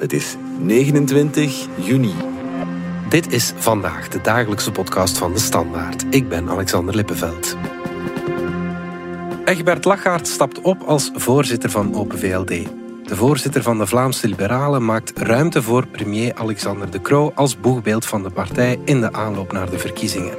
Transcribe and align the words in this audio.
Het 0.00 0.12
is 0.12 0.36
29 0.58 1.66
juni. 1.76 2.14
Dit 3.08 3.32
is 3.32 3.52
vandaag 3.56 4.08
de 4.08 4.20
dagelijkse 4.20 4.72
podcast 4.72 5.18
van 5.18 5.32
de 5.32 5.38
Standaard. 5.38 6.04
Ik 6.10 6.28
ben 6.28 6.48
Alexander 6.48 6.94
Lippenveld. 6.94 7.56
Egbert 9.44 9.84
Lachaert 9.84 10.28
stapt 10.28 10.60
op 10.60 10.82
als 10.82 11.10
voorzitter 11.14 11.70
van 11.70 11.94
Open 11.94 12.18
VLD. 12.18 12.48
De 12.48 13.16
voorzitter 13.16 13.62
van 13.62 13.78
de 13.78 13.86
Vlaamse 13.86 14.28
Liberalen 14.28 14.84
maakt 14.84 15.18
ruimte 15.18 15.62
voor 15.62 15.86
premier 15.86 16.34
Alexander 16.34 16.90
De 16.90 17.00
Croo 17.00 17.32
als 17.34 17.60
boegbeeld 17.60 18.06
van 18.06 18.22
de 18.22 18.30
partij 18.30 18.78
in 18.84 19.00
de 19.00 19.12
aanloop 19.12 19.52
naar 19.52 19.70
de 19.70 19.78
verkiezingen. 19.78 20.34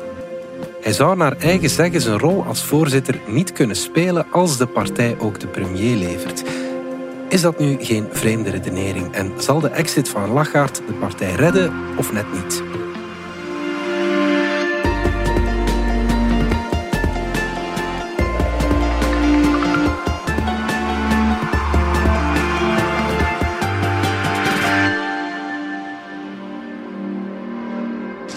Hij 0.81 0.93
zou 0.93 1.17
naar 1.17 1.37
eigen 1.37 1.69
zeggen 1.69 2.01
zijn 2.01 2.19
rol 2.19 2.43
als 2.43 2.63
voorzitter 2.63 3.19
niet 3.27 3.51
kunnen 3.51 3.75
spelen 3.75 4.25
als 4.31 4.57
de 4.57 4.67
partij 4.67 5.15
ook 5.19 5.39
de 5.39 5.47
premier 5.47 5.95
levert. 5.95 6.43
Is 7.31 7.41
dat 7.41 7.59
nu 7.59 7.77
geen 7.81 8.07
vreemde 8.11 8.49
redenering 8.49 9.13
en 9.13 9.31
zal 9.37 9.59
de 9.59 9.69
exit 9.69 10.09
van 10.09 10.29
Lachaert 10.29 10.75
de 10.87 10.93
partij 10.93 11.35
redden 11.35 11.73
of 11.97 12.11
net 12.11 12.33
niet? 12.33 12.63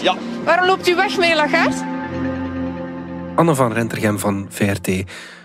Ja. 0.03 0.17
Waarom 0.45 0.67
loopt 0.67 0.89
u 0.89 0.95
weg, 0.95 1.19
meneer 1.19 1.37
Lagarde? 1.37 1.77
Anne 3.35 3.55
van 3.55 3.73
Rentergem 3.73 4.19
van 4.19 4.47
VRT 4.51 5.05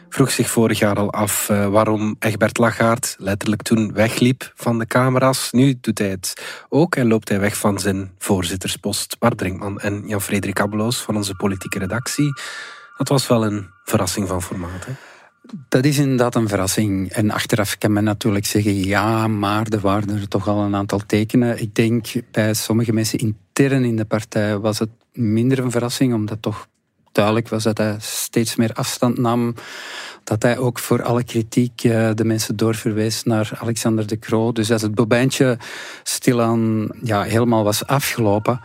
vroeg 0.10 0.32
zich 0.32 0.50
vorig 0.50 0.80
jaar 0.80 0.96
al 0.96 1.12
af 1.12 1.50
uh, 1.50 1.68
waarom 1.68 2.16
Egbert 2.20 2.58
Lachaert 2.58 3.16
letterlijk 3.18 3.62
toen 3.62 3.94
wegliep 3.94 4.52
van 4.56 4.80
de 4.80 4.86
camera's. 4.86 5.52
Nu 5.52 5.78
doet 5.82 5.98
hij 5.98 6.10
het 6.10 6.34
ook 6.70 6.96
en 6.96 7.08
loopt 7.08 7.30
hij 7.30 7.40
weg 7.40 7.58
van 7.58 7.80
zijn 7.80 8.12
voorzitterspost. 8.18 9.20
Bart 9.20 9.38
Drinkman 9.38 9.80
en 9.80 10.04
Jan-Frederik 10.06 10.60
Abeloos 10.60 11.02
van 11.02 11.16
onze 11.16 11.36
politieke 11.36 11.80
redactie. 11.80 12.34
Dat 12.98 13.08
was 13.08 13.28
wel 13.28 13.46
een 13.46 13.68
verrassing 13.84 14.28
van 14.28 14.42
formaat. 14.42 14.86
Hè? 14.86 14.92
Dat 15.70 15.86
is 15.86 15.98
inderdaad 15.98 16.36
een 16.36 16.48
verrassing. 16.48 17.12
En 17.12 17.32
achteraf 17.32 17.78
kan 17.78 17.94
men 17.94 18.04
natuurlijk 18.04 18.46
zeggen, 18.46 18.84
ja, 18.84 19.28
maar 19.28 19.68
er 19.68 19.80
waren 19.80 20.10
er 20.10 20.28
toch 20.28 20.48
al 20.48 20.62
een 20.62 20.76
aantal 20.76 21.02
tekenen. 21.06 21.62
Ik 21.62 21.76
denk 21.76 22.08
bij 22.32 22.54
sommige 22.54 22.94
mensen 22.94 23.20
intern 23.20 23.84
in 23.84 23.96
de 23.96 24.06
partij 24.06 24.58
was 24.58 24.80
het 24.80 24.90
minder 25.14 25.60
een 25.60 25.72
verrassing, 25.72 26.14
omdat 26.14 26.42
toch 26.42 26.68
duidelijk 27.20 27.50
was 27.50 27.64
dat 27.64 27.78
hij 27.78 27.96
steeds 28.00 28.56
meer 28.56 28.74
afstand 28.74 29.18
nam. 29.18 29.56
Dat 30.24 30.44
hij 30.44 30.58
ook 30.58 30.80
voor 30.80 31.04
alle 31.04 31.24
kritiek 31.24 31.84
eh, 31.84 32.10
de 32.14 32.26
mensen 32.26 32.56
doorverwees 32.56 33.24
naar 33.24 33.52
Alexander 33.62 34.08
de 34.08 34.20
Croo. 34.20 34.52
Dus 34.52 34.72
als 34.72 34.82
het 34.82 34.96
bobijntje 34.96 35.58
stilaan 36.04 36.90
ja, 37.04 37.22
helemaal 37.22 37.64
was 37.64 37.86
afgelopen. 37.86 38.62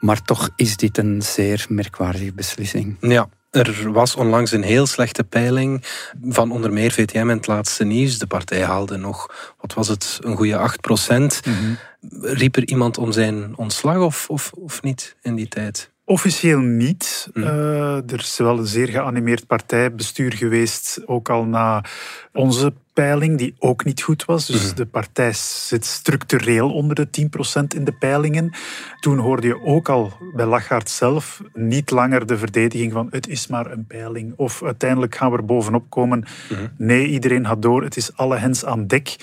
Maar 0.00 0.22
toch 0.22 0.50
is 0.56 0.76
dit 0.76 0.98
een 0.98 1.22
zeer 1.22 1.66
merkwaardige 1.68 2.32
beslissing. 2.32 2.96
Ja, 3.00 3.28
er 3.50 3.92
was 3.92 4.14
onlangs 4.14 4.52
een 4.52 4.62
heel 4.62 4.86
slechte 4.86 5.24
peiling 5.24 5.84
van 6.28 6.50
onder 6.50 6.72
meer 6.72 6.92
VTM 6.92 7.16
en 7.16 7.28
het 7.28 7.46
laatste 7.46 7.84
nieuws. 7.84 8.18
De 8.18 8.26
partij 8.26 8.62
haalde 8.62 8.96
nog, 8.96 9.52
wat 9.60 9.74
was 9.74 9.88
het, 9.88 10.18
een 10.20 10.36
goede 10.36 10.56
8 10.56 10.80
procent. 10.80 11.40
Mhm. 11.46 11.74
Riep 12.20 12.56
er 12.56 12.68
iemand 12.68 12.98
om 12.98 13.12
zijn 13.12 13.56
ontslag 13.56 13.98
of, 13.98 14.28
of, 14.28 14.52
of 14.52 14.82
niet 14.82 15.16
in 15.22 15.34
die 15.34 15.48
tijd? 15.48 15.92
Officieel 16.06 16.60
niet. 16.60 17.28
Mm. 17.32 17.42
Uh, 17.42 17.96
er 17.96 18.18
is 18.18 18.36
wel 18.36 18.58
een 18.58 18.66
zeer 18.66 18.88
geanimeerd 18.88 19.46
partijbestuur 19.46 20.32
geweest, 20.32 21.00
ook 21.06 21.28
al 21.28 21.44
na 21.44 21.84
onze 22.32 22.72
peiling, 22.92 23.38
die 23.38 23.54
ook 23.58 23.84
niet 23.84 24.02
goed 24.02 24.24
was. 24.24 24.46
Dus 24.46 24.68
mm. 24.68 24.74
de 24.74 24.86
partij 24.86 25.32
zit 25.32 25.84
structureel 25.84 26.72
onder 26.72 26.94
de 26.96 27.28
10% 27.62 27.76
in 27.76 27.84
de 27.84 27.92
peilingen. 27.92 28.52
Toen 29.00 29.18
hoorde 29.18 29.46
je 29.46 29.64
ook 29.64 29.88
al 29.88 30.12
bij 30.34 30.46
Lachaert 30.46 30.90
zelf 30.90 31.42
niet 31.52 31.90
langer 31.90 32.26
de 32.26 32.38
verdediging 32.38 32.92
van 32.92 33.08
het 33.10 33.28
is 33.28 33.46
maar 33.46 33.70
een 33.70 33.86
peiling. 33.86 34.32
Of 34.36 34.62
uiteindelijk 34.62 35.14
gaan 35.14 35.30
we 35.30 35.36
er 35.36 35.44
bovenop 35.44 35.90
komen. 35.90 36.24
Mm. 36.50 36.56
Nee, 36.76 37.06
iedereen 37.06 37.44
had 37.44 37.62
door, 37.62 37.82
het 37.82 37.96
is 37.96 38.16
alle 38.16 38.36
hens 38.36 38.64
aan 38.64 38.86
dek. 38.86 39.16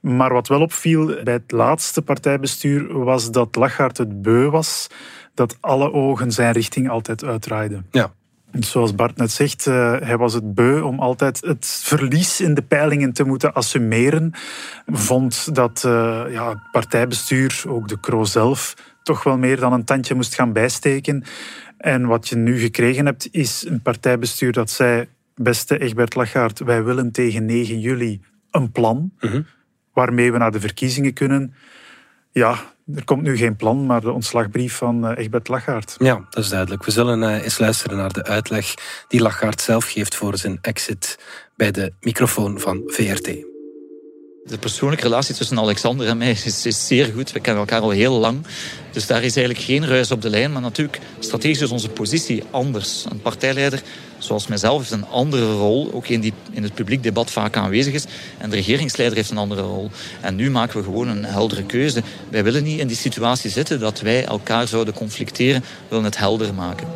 Maar 0.00 0.32
wat 0.32 0.48
wel 0.48 0.60
opviel 0.60 1.22
bij 1.24 1.32
het 1.32 1.52
laatste 1.52 2.02
partijbestuur 2.02 2.98
was 2.98 3.30
dat 3.30 3.56
Lachaert 3.56 3.98
het 3.98 4.22
beu 4.22 4.50
was 4.50 4.88
dat 5.34 5.56
alle 5.60 5.92
ogen 5.92 6.32
zijn 6.32 6.52
richting 6.52 6.90
altijd 6.90 7.24
uitdraaiden. 7.24 7.86
Ja. 7.90 8.12
Zoals 8.52 8.94
Bart 8.94 9.16
net 9.16 9.30
zegt, 9.30 9.66
uh, 9.66 9.96
hij 10.00 10.16
was 10.16 10.34
het 10.34 10.54
beu 10.54 10.80
om 10.80 11.00
altijd 11.00 11.40
het 11.40 11.66
verlies 11.66 12.40
in 12.40 12.54
de 12.54 12.62
peilingen 12.62 13.12
te 13.12 13.24
moeten 13.24 13.52
assumeren. 13.52 14.32
Vond 14.86 15.54
dat 15.54 15.82
uh, 15.86 16.24
ja, 16.28 16.48
het 16.48 16.70
partijbestuur, 16.72 17.64
ook 17.68 17.88
de 17.88 18.00
Kro 18.00 18.24
zelf, 18.24 18.74
toch 19.02 19.22
wel 19.22 19.38
meer 19.38 19.60
dan 19.60 19.72
een 19.72 19.84
tandje 19.84 20.14
moest 20.14 20.34
gaan 20.34 20.52
bijsteken. 20.52 21.24
En 21.76 22.06
wat 22.06 22.28
je 22.28 22.36
nu 22.36 22.58
gekregen 22.58 23.06
hebt, 23.06 23.28
is 23.30 23.66
een 23.66 23.82
partijbestuur 23.82 24.52
dat 24.52 24.70
zei: 24.70 25.08
Beste 25.34 25.78
Egbert 25.78 26.14
Lachaert, 26.14 26.58
wij 26.58 26.84
willen 26.84 27.12
tegen 27.12 27.44
9 27.44 27.80
juli 27.80 28.20
een 28.50 28.72
plan 28.72 29.12
mm 29.20 29.46
waarmee 29.92 30.32
we 30.32 30.38
naar 30.38 30.52
de 30.52 30.60
verkiezingen 30.60 31.12
kunnen. 31.12 31.54
Ja, 32.30 32.71
er 32.94 33.04
komt 33.04 33.22
nu 33.22 33.36
geen 33.36 33.56
plan, 33.56 33.86
maar 33.86 34.00
de 34.00 34.12
ontslagbrief 34.12 34.74
van 34.74 35.10
uh, 35.10 35.16
Egbert 35.16 35.48
Lachaert. 35.48 35.94
Ja, 35.98 36.26
dat 36.30 36.44
is 36.44 36.50
duidelijk. 36.50 36.84
We 36.84 36.90
zullen 36.90 37.22
uh, 37.22 37.42
eens 37.42 37.58
luisteren 37.58 37.96
naar 37.96 38.12
de 38.12 38.24
uitleg 38.24 38.74
die 39.08 39.20
Lachaert 39.20 39.60
zelf 39.60 39.90
geeft 39.90 40.14
voor 40.14 40.36
zijn 40.36 40.58
exit 40.60 41.18
bij 41.56 41.70
de 41.70 41.92
microfoon 42.00 42.60
van 42.60 42.82
VRT. 42.86 43.24
De 44.44 44.58
persoonlijke 44.58 45.04
relatie 45.04 45.34
tussen 45.34 45.58
Alexander 45.58 46.06
en 46.06 46.18
mij 46.18 46.30
is, 46.30 46.66
is, 46.66 46.86
zeer 46.86 47.12
goed. 47.14 47.32
We 47.32 47.40
kennen 47.40 47.62
elkaar 47.62 47.80
al 47.80 47.90
heel 47.90 48.18
lang. 48.18 48.46
Dus 48.90 49.06
daar 49.06 49.22
is 49.22 49.36
eigenlijk 49.36 49.66
geen 49.66 49.86
ruis 49.86 50.10
op 50.10 50.22
de 50.22 50.30
lijn. 50.30 50.52
Maar 50.52 50.62
natuurlijk, 50.62 50.98
strategisch 51.18 51.60
is 51.60 51.70
onze 51.70 51.88
positie 51.88 52.42
anders. 52.50 53.06
Een 53.10 53.20
partijleider 53.20 53.82
zoals 54.24 54.46
mijzelf, 54.46 54.78
heeft 54.78 54.90
een 54.90 55.08
andere 55.08 55.52
rol, 55.52 55.90
ook 55.92 56.08
in, 56.08 56.20
die, 56.20 56.32
in 56.50 56.62
het 56.62 56.74
publiek 56.74 57.02
debat 57.02 57.30
vaak 57.30 57.56
aanwezig 57.56 57.94
is. 57.94 58.04
En 58.38 58.50
de 58.50 58.56
regeringsleider 58.56 59.16
heeft 59.16 59.30
een 59.30 59.38
andere 59.38 59.62
rol. 59.62 59.90
En 60.20 60.34
nu 60.34 60.50
maken 60.50 60.78
we 60.78 60.84
gewoon 60.84 61.08
een 61.08 61.24
heldere 61.24 61.64
keuze. 61.64 62.02
Wij 62.28 62.44
willen 62.44 62.62
niet 62.62 62.78
in 62.78 62.86
die 62.86 62.96
situatie 62.96 63.50
zitten 63.50 63.80
dat 63.80 64.00
wij 64.00 64.24
elkaar 64.24 64.68
zouden 64.68 64.94
conflicteren. 64.94 65.60
We 65.60 65.66
willen 65.88 66.04
het 66.04 66.18
helder 66.18 66.54
maken. 66.54 66.88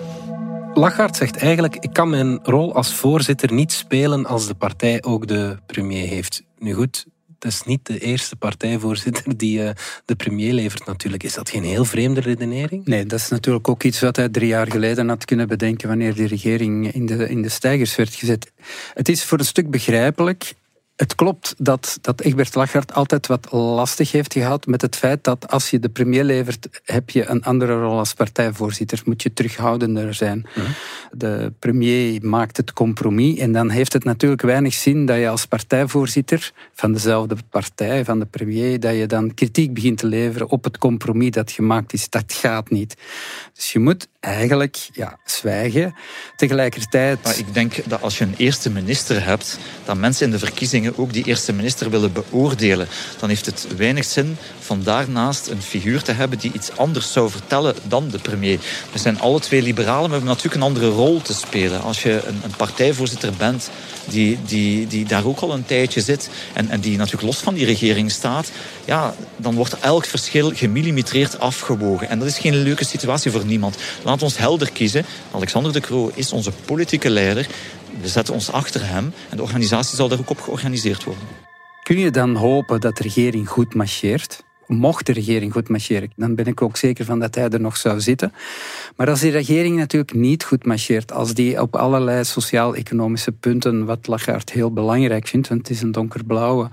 Lachaert 0.74 1.16
zegt 1.16 1.36
eigenlijk, 1.36 1.76
ik 1.76 1.92
kan 1.92 2.10
mijn 2.10 2.38
rol 2.42 2.74
als 2.74 2.94
voorzitter 2.94 3.52
niet 3.52 3.72
spelen 3.72 4.26
als 4.26 4.46
de 4.46 4.54
partij 4.54 5.02
ook 5.02 5.26
de 5.26 5.56
premier 5.66 6.08
heeft. 6.08 6.42
Nu 6.58 6.72
goed, 6.72 7.06
is 7.52 7.62
niet 7.62 7.86
de 7.86 7.98
eerste 7.98 8.36
partijvoorzitter 8.36 9.36
die 9.36 9.58
uh, 9.58 9.70
de 10.04 10.14
premier 10.14 10.52
levert 10.52 10.86
natuurlijk. 10.86 11.22
Is 11.22 11.34
dat 11.34 11.50
geen 11.50 11.64
heel 11.64 11.84
vreemde 11.84 12.20
redenering? 12.20 12.84
Nee, 12.84 13.06
dat 13.06 13.18
is 13.18 13.28
natuurlijk 13.28 13.68
ook 13.68 13.82
iets 13.82 14.00
wat 14.00 14.16
hij 14.16 14.28
drie 14.28 14.48
jaar 14.48 14.70
geleden 14.70 15.08
had 15.08 15.24
kunnen 15.24 15.48
bedenken 15.48 15.88
wanneer 15.88 16.14
de 16.14 16.26
regering 16.26 16.92
in 16.92 17.06
de, 17.06 17.28
in 17.28 17.42
de 17.42 17.48
stijgers 17.48 17.96
werd 17.96 18.14
gezet. 18.14 18.52
Het 18.94 19.08
is 19.08 19.24
voor 19.24 19.38
een 19.38 19.44
stuk 19.44 19.70
begrijpelijk 19.70 20.54
het 20.96 21.14
klopt 21.14 21.54
dat, 21.58 21.98
dat 22.00 22.20
Egbert 22.20 22.54
Lachaert 22.54 22.94
altijd 22.94 23.26
wat 23.26 23.52
lastig 23.52 24.12
heeft 24.12 24.32
gehad 24.32 24.66
met 24.66 24.82
het 24.82 24.96
feit 24.96 25.24
dat 25.24 25.50
als 25.50 25.70
je 25.70 25.78
de 25.78 25.88
premier 25.88 26.24
levert, 26.24 26.80
heb 26.84 27.10
je 27.10 27.26
een 27.26 27.44
andere 27.44 27.80
rol 27.80 27.98
als 27.98 28.14
partijvoorzitter. 28.14 29.02
Moet 29.04 29.22
je 29.22 29.32
terughoudender 29.32 30.14
zijn. 30.14 30.46
De 31.10 31.52
premier 31.58 32.26
maakt 32.26 32.56
het 32.56 32.72
compromis 32.72 33.38
en 33.38 33.52
dan 33.52 33.70
heeft 33.70 33.92
het 33.92 34.04
natuurlijk 34.04 34.42
weinig 34.42 34.74
zin 34.74 35.06
dat 35.06 35.18
je 35.18 35.28
als 35.28 35.46
partijvoorzitter 35.46 36.52
van 36.72 36.92
dezelfde 36.92 37.36
partij, 37.50 38.04
van 38.04 38.18
de 38.18 38.26
premier, 38.26 38.80
dat 38.80 38.96
je 38.96 39.06
dan 39.06 39.34
kritiek 39.34 39.74
begint 39.74 39.98
te 39.98 40.06
leveren 40.06 40.48
op 40.48 40.64
het 40.64 40.78
compromis 40.78 41.30
dat 41.30 41.50
gemaakt 41.50 41.92
is. 41.92 42.08
Dat 42.08 42.32
gaat 42.32 42.70
niet. 42.70 42.96
Dus 43.54 43.72
je 43.72 43.78
moet 43.78 44.08
eigenlijk 44.20 44.88
ja, 44.92 45.18
zwijgen. 45.24 45.94
Tegelijkertijd... 46.36 47.22
Maar 47.22 47.38
ik 47.38 47.54
denk 47.54 47.88
dat 47.88 48.02
als 48.02 48.18
je 48.18 48.24
een 48.24 48.34
eerste 48.36 48.70
minister 48.70 49.24
hebt, 49.24 49.58
dat 49.84 49.96
mensen 49.96 50.26
in 50.26 50.32
de 50.32 50.38
verkiezingen 50.38 50.85
ook 50.96 51.12
die 51.12 51.24
eerste 51.24 51.52
minister 51.52 51.90
willen 51.90 52.12
beoordelen. 52.12 52.88
Dan 53.18 53.28
heeft 53.28 53.46
het 53.46 53.66
weinig 53.76 54.04
zin 54.04 54.36
van 54.60 54.82
daarnaast 54.82 55.46
een 55.46 55.62
figuur 55.62 56.02
te 56.02 56.12
hebben 56.12 56.38
die 56.38 56.52
iets 56.52 56.76
anders 56.76 57.12
zou 57.12 57.30
vertellen 57.30 57.74
dan 57.82 58.08
de 58.08 58.18
premier. 58.18 58.58
We 58.92 58.98
zijn 58.98 59.20
alle 59.20 59.40
twee 59.40 59.62
liberalen, 59.62 60.10
maar 60.10 60.20
we 60.20 60.26
hebben 60.26 60.28
natuurlijk 60.28 60.54
een 60.54 60.68
andere 60.68 60.88
rol 60.88 61.22
te 61.22 61.34
spelen. 61.34 61.82
Als 61.82 62.02
je 62.02 62.22
een, 62.26 62.40
een 62.44 62.56
partijvoorzitter 62.56 63.32
bent 63.38 63.70
die, 64.08 64.38
die, 64.46 64.86
die 64.86 65.04
daar 65.04 65.26
ook 65.26 65.40
al 65.40 65.52
een 65.52 65.66
tijdje 65.66 66.00
zit 66.00 66.28
en, 66.52 66.70
en 66.70 66.80
die 66.80 66.96
natuurlijk 66.96 67.26
los 67.26 67.38
van 67.38 67.54
die 67.54 67.64
regering 67.64 68.10
staat, 68.10 68.50
ja, 68.84 69.14
dan 69.36 69.54
wordt 69.54 69.78
elk 69.78 70.04
verschil 70.04 70.52
gemillimetreerd 70.54 71.38
afgewogen. 71.38 72.08
En 72.08 72.18
dat 72.18 72.28
is 72.28 72.38
geen 72.38 72.56
leuke 72.56 72.84
situatie 72.84 73.30
voor 73.30 73.44
niemand. 73.44 73.76
Laat 74.02 74.22
ons 74.22 74.38
helder 74.38 74.70
kiezen. 74.72 75.04
Alexander 75.30 75.72
de 75.72 75.80
Croo 75.80 76.10
is 76.14 76.32
onze 76.32 76.52
politieke 76.64 77.10
leider. 77.10 77.46
We 78.00 78.08
zetten 78.08 78.34
ons 78.34 78.52
achter 78.52 78.88
hem 78.88 79.12
en 79.30 79.36
de 79.36 79.42
organisatie 79.42 79.96
zal 79.96 80.08
daar 80.08 80.18
ook 80.18 80.30
op 80.30 80.40
georganiseerd 80.40 81.04
worden. 81.04 81.24
Kun 81.82 81.98
je 81.98 82.10
dan 82.10 82.34
hopen 82.34 82.80
dat 82.80 82.96
de 82.96 83.02
regering 83.02 83.48
goed 83.48 83.74
marcheert? 83.74 84.44
mocht 84.66 85.06
de 85.06 85.12
regering 85.12 85.52
goed 85.52 85.68
marcheren, 85.68 86.10
dan 86.16 86.34
ben 86.34 86.46
ik 86.46 86.62
ook 86.62 86.76
zeker 86.76 87.04
van 87.04 87.18
dat 87.18 87.34
hij 87.34 87.48
er 87.48 87.60
nog 87.60 87.76
zou 87.76 88.00
zitten. 88.00 88.32
Maar 88.96 89.08
als 89.08 89.20
die 89.20 89.30
regering 89.30 89.76
natuurlijk 89.76 90.14
niet 90.14 90.44
goed 90.44 90.66
marcheert, 90.66 91.12
als 91.12 91.34
die 91.34 91.60
op 91.60 91.76
allerlei 91.76 92.24
sociaal-economische 92.24 93.32
punten, 93.32 93.84
wat 93.84 94.06
Lagarde 94.06 94.52
heel 94.52 94.72
belangrijk 94.72 95.26
vindt, 95.26 95.48
want 95.48 95.60
het 95.60 95.76
is 95.76 95.82
een 95.82 95.92
donkerblauwe, 95.92 96.68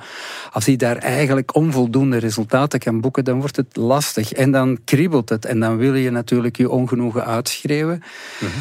als 0.51 0.65
hij 0.65 0.75
daar 0.75 0.97
eigenlijk 0.97 1.55
onvoldoende 1.55 2.17
resultaten 2.17 2.79
kan 2.79 3.01
boeken, 3.01 3.23
dan 3.23 3.39
wordt 3.39 3.55
het 3.55 3.75
lastig 3.75 4.33
en 4.33 4.51
dan 4.51 4.79
kriebelt 4.83 5.29
het 5.29 5.45
en 5.45 5.59
dan 5.59 5.77
wil 5.77 5.95
je 5.95 6.09
natuurlijk 6.09 6.57
je 6.57 6.69
ongenoegen 6.69 7.25
uitschreeuwen. 7.25 8.03
Mhm. 8.39 8.51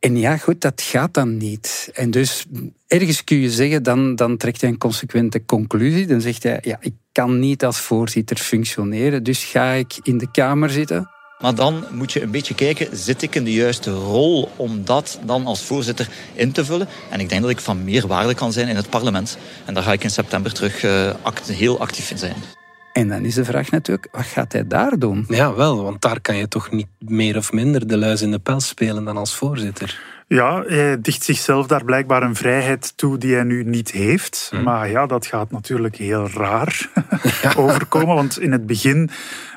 En 0.00 0.16
ja, 0.16 0.36
goed, 0.36 0.60
dat 0.60 0.82
gaat 0.82 1.14
dan 1.14 1.36
niet. 1.36 1.90
En 1.92 2.10
dus 2.10 2.44
ergens 2.86 3.24
kun 3.24 3.36
je 3.36 3.50
zeggen, 3.50 3.82
dan, 3.82 4.16
dan 4.16 4.36
trekt 4.36 4.60
hij 4.60 4.70
een 4.70 4.78
consequente 4.78 5.44
conclusie. 5.44 6.06
Dan 6.06 6.20
zegt 6.20 6.42
hij, 6.42 6.58
ja, 6.62 6.76
ik 6.80 6.94
kan 7.12 7.38
niet 7.38 7.64
als 7.64 7.78
voorzitter 7.78 8.36
functioneren, 8.36 9.22
dus 9.22 9.44
ga 9.44 9.72
ik 9.72 9.98
in 10.02 10.18
de 10.18 10.30
Kamer 10.30 10.70
zitten. 10.70 11.10
Maar 11.40 11.54
dan 11.54 11.84
moet 11.92 12.12
je 12.12 12.22
een 12.22 12.30
beetje 12.30 12.54
kijken, 12.54 12.96
zit 12.96 13.22
ik 13.22 13.34
in 13.34 13.44
de 13.44 13.52
juiste 13.52 13.90
rol 13.90 14.48
om 14.56 14.84
dat 14.84 15.18
dan 15.24 15.46
als 15.46 15.62
voorzitter 15.62 16.08
in 16.34 16.52
te 16.52 16.64
vullen? 16.64 16.88
En 17.10 17.20
ik 17.20 17.28
denk 17.28 17.42
dat 17.42 17.50
ik 17.50 17.60
van 17.60 17.84
meer 17.84 18.06
waarde 18.06 18.34
kan 18.34 18.52
zijn 18.52 18.68
in 18.68 18.76
het 18.76 18.90
parlement. 18.90 19.38
En 19.64 19.74
daar 19.74 19.82
ga 19.82 19.92
ik 19.92 20.04
in 20.04 20.10
september 20.10 20.52
terug 20.52 20.84
uh, 20.84 21.12
heel 21.46 21.80
actief 21.80 22.10
in 22.10 22.18
zijn. 22.18 22.59
En 22.92 23.08
dan 23.08 23.24
is 23.24 23.34
de 23.34 23.44
vraag 23.44 23.70
natuurlijk, 23.70 24.08
wat 24.12 24.24
gaat 24.24 24.52
hij 24.52 24.66
daar 24.66 24.98
doen? 24.98 25.24
Ja, 25.28 25.54
wel, 25.54 25.82
want 25.82 26.00
daar 26.00 26.20
kan 26.20 26.36
je 26.36 26.48
toch 26.48 26.70
niet 26.70 26.88
meer 26.98 27.36
of 27.36 27.52
minder 27.52 27.86
de 27.86 27.96
luis 27.96 28.22
in 28.22 28.30
de 28.30 28.38
pels 28.38 28.68
spelen 28.68 29.04
dan 29.04 29.16
als 29.16 29.34
voorzitter. 29.34 30.19
Ja, 30.34 30.62
hij 30.66 31.00
dicht 31.00 31.22
zichzelf 31.24 31.66
daar 31.66 31.84
blijkbaar 31.84 32.22
een 32.22 32.34
vrijheid 32.34 32.92
toe 32.96 33.18
die 33.18 33.34
hij 33.34 33.42
nu 33.42 33.64
niet 33.64 33.90
heeft. 33.90 34.48
Hm. 34.50 34.62
Maar 34.62 34.90
ja, 34.90 35.06
dat 35.06 35.26
gaat 35.26 35.50
natuurlijk 35.50 35.96
heel 35.96 36.28
raar 36.28 36.90
overkomen. 37.56 38.14
Want 38.14 38.40
in 38.40 38.52
het 38.52 38.66
begin 38.66 39.10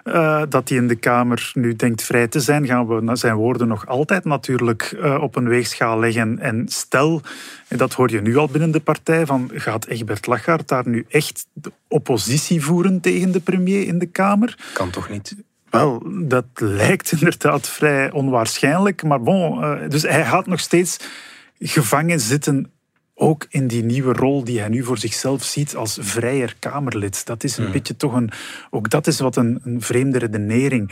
uh, 0.04 0.42
dat 0.50 0.70
hij 0.70 0.78
in 0.78 0.88
de 0.88 0.96
Kamer 0.96 1.52
nu 1.54 1.76
denkt 1.76 2.04
vrij 2.04 2.28
te 2.28 2.40
zijn, 2.40 2.66
gaan 2.66 2.88
we 2.88 3.16
zijn 3.16 3.36
woorden 3.36 3.68
nog 3.68 3.88
altijd 3.88 4.26
natuurlijk 4.26 4.96
uh, 4.96 5.22
op 5.22 5.36
een 5.36 5.48
weegschaal 5.48 6.00
leggen. 6.00 6.40
En 6.40 6.66
stel, 6.68 7.22
en 7.68 7.78
dat 7.78 7.94
hoor 7.94 8.12
je 8.12 8.22
nu 8.22 8.38
al 8.38 8.48
binnen 8.48 8.72
de 8.72 8.80
partij, 8.80 9.26
van 9.26 9.52
gaat 9.54 9.86
Egbert 9.86 10.26
Lachart 10.26 10.68
daar 10.68 10.88
nu 10.88 11.06
echt 11.10 11.46
de 11.54 11.72
oppositie 11.88 12.64
voeren 12.64 13.00
tegen 13.00 13.32
de 13.32 13.40
premier 13.40 13.88
in 13.88 14.00
de 14.00 14.06
Kamer? 14.06 14.58
Kan 14.74 14.90
toch 14.90 15.10
niet? 15.10 15.36
Wel, 15.74 16.04
dat 16.28 16.46
lijkt 16.54 17.12
inderdaad 17.12 17.68
vrij 17.68 18.12
onwaarschijnlijk. 18.12 19.04
Maar 19.04 19.22
bon, 19.22 19.60
uh, 19.64 19.90
dus 19.90 20.02
hij 20.02 20.26
gaat 20.26 20.48
nog 20.48 20.60
steeds 20.60 20.98
gevangen 21.60 22.20
zitten 22.20 22.72
ook 23.16 23.46
in 23.50 23.68
die 23.68 23.84
nieuwe 23.84 24.14
rol 24.14 24.44
die 24.44 24.60
hij 24.60 24.70
nu 24.70 24.84
voor 24.84 24.98
zichzelf 24.98 25.44
ziet 25.44 25.76
als 25.76 25.98
vrijer 26.02 26.56
Kamerlid. 26.60 27.26
Dat 27.26 27.44
is 27.44 27.58
een 27.58 27.64
hmm. 27.64 27.74
beetje 27.74 27.96
toch 27.96 28.14
een. 28.14 28.32
Ook 28.70 28.90
dat 28.90 29.08
is 29.08 29.20
wat 29.20 29.36
een, 29.36 29.60
een 29.64 29.82
vreemde 29.82 30.18
redenering. 30.18 30.92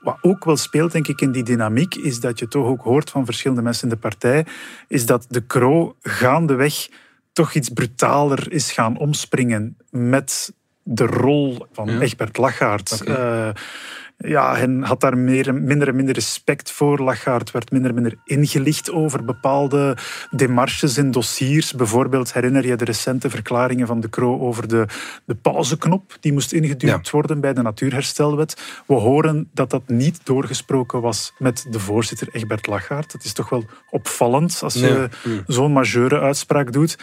Wat 0.00 0.18
ook 0.20 0.44
wel 0.44 0.56
speelt, 0.56 0.92
denk 0.92 1.08
ik, 1.08 1.20
in 1.20 1.32
die 1.32 1.44
dynamiek, 1.44 1.94
is 1.94 2.20
dat 2.20 2.38
je 2.38 2.48
toch 2.48 2.66
ook 2.66 2.82
hoort 2.82 3.10
van 3.10 3.24
verschillende 3.24 3.62
mensen 3.62 3.88
in 3.88 3.94
de 3.94 4.00
partij, 4.00 4.46
is 4.88 5.06
dat 5.06 5.26
de 5.28 5.46
Kro 5.46 5.96
gaandeweg 6.00 6.88
toch 7.32 7.54
iets 7.54 7.68
brutaler 7.68 8.52
is 8.52 8.72
gaan 8.72 8.98
omspringen 8.98 9.76
met 9.90 10.52
de 10.84 11.06
rol 11.06 11.66
van 11.72 11.88
Egbert 11.88 12.36
Lachaert. 12.36 13.00
Okay 13.02 13.52
ja, 14.18 14.54
hij 14.54 14.78
had 14.80 15.00
daar 15.00 15.18
meer, 15.18 15.54
minder 15.54 15.88
en 15.88 15.96
minder 15.96 16.14
respect 16.14 16.70
voor. 16.70 16.98
Lagarde 16.98 17.50
werd 17.52 17.70
minder 17.70 17.90
en 17.90 17.94
minder 17.94 18.18
ingelicht 18.24 18.90
over 18.90 19.24
bepaalde 19.24 19.96
demarches 20.30 20.96
en 20.96 21.10
dossiers. 21.10 21.72
Bijvoorbeeld 21.72 22.32
herinner 22.32 22.66
je 22.66 22.76
de 22.76 22.84
recente 22.84 23.30
verklaringen 23.30 23.86
van 23.86 24.00
de 24.00 24.08
Croo 24.08 24.40
over 24.40 24.68
de, 24.68 24.86
de 25.24 25.34
pauzeknop 25.34 26.16
die 26.20 26.32
moest 26.32 26.52
ingeduwd 26.52 27.10
worden 27.10 27.40
bij 27.40 27.52
de 27.52 27.62
Natuurherstelwet. 27.62 28.82
We 28.86 28.94
horen 28.94 29.48
dat 29.52 29.70
dat 29.70 29.88
niet 29.88 30.20
doorgesproken 30.26 31.00
was 31.00 31.32
met 31.38 31.66
de 31.70 31.78
voorzitter 31.80 32.28
Egbert 32.32 32.66
Lagarde. 32.66 33.08
Dat 33.12 33.24
is 33.24 33.32
toch 33.32 33.48
wel 33.48 33.64
opvallend 33.90 34.60
als 34.62 34.74
je 34.74 35.08
zo'n 35.46 35.72
majeure 35.72 36.20
uitspraak 36.20 36.72
doet. 36.72 36.96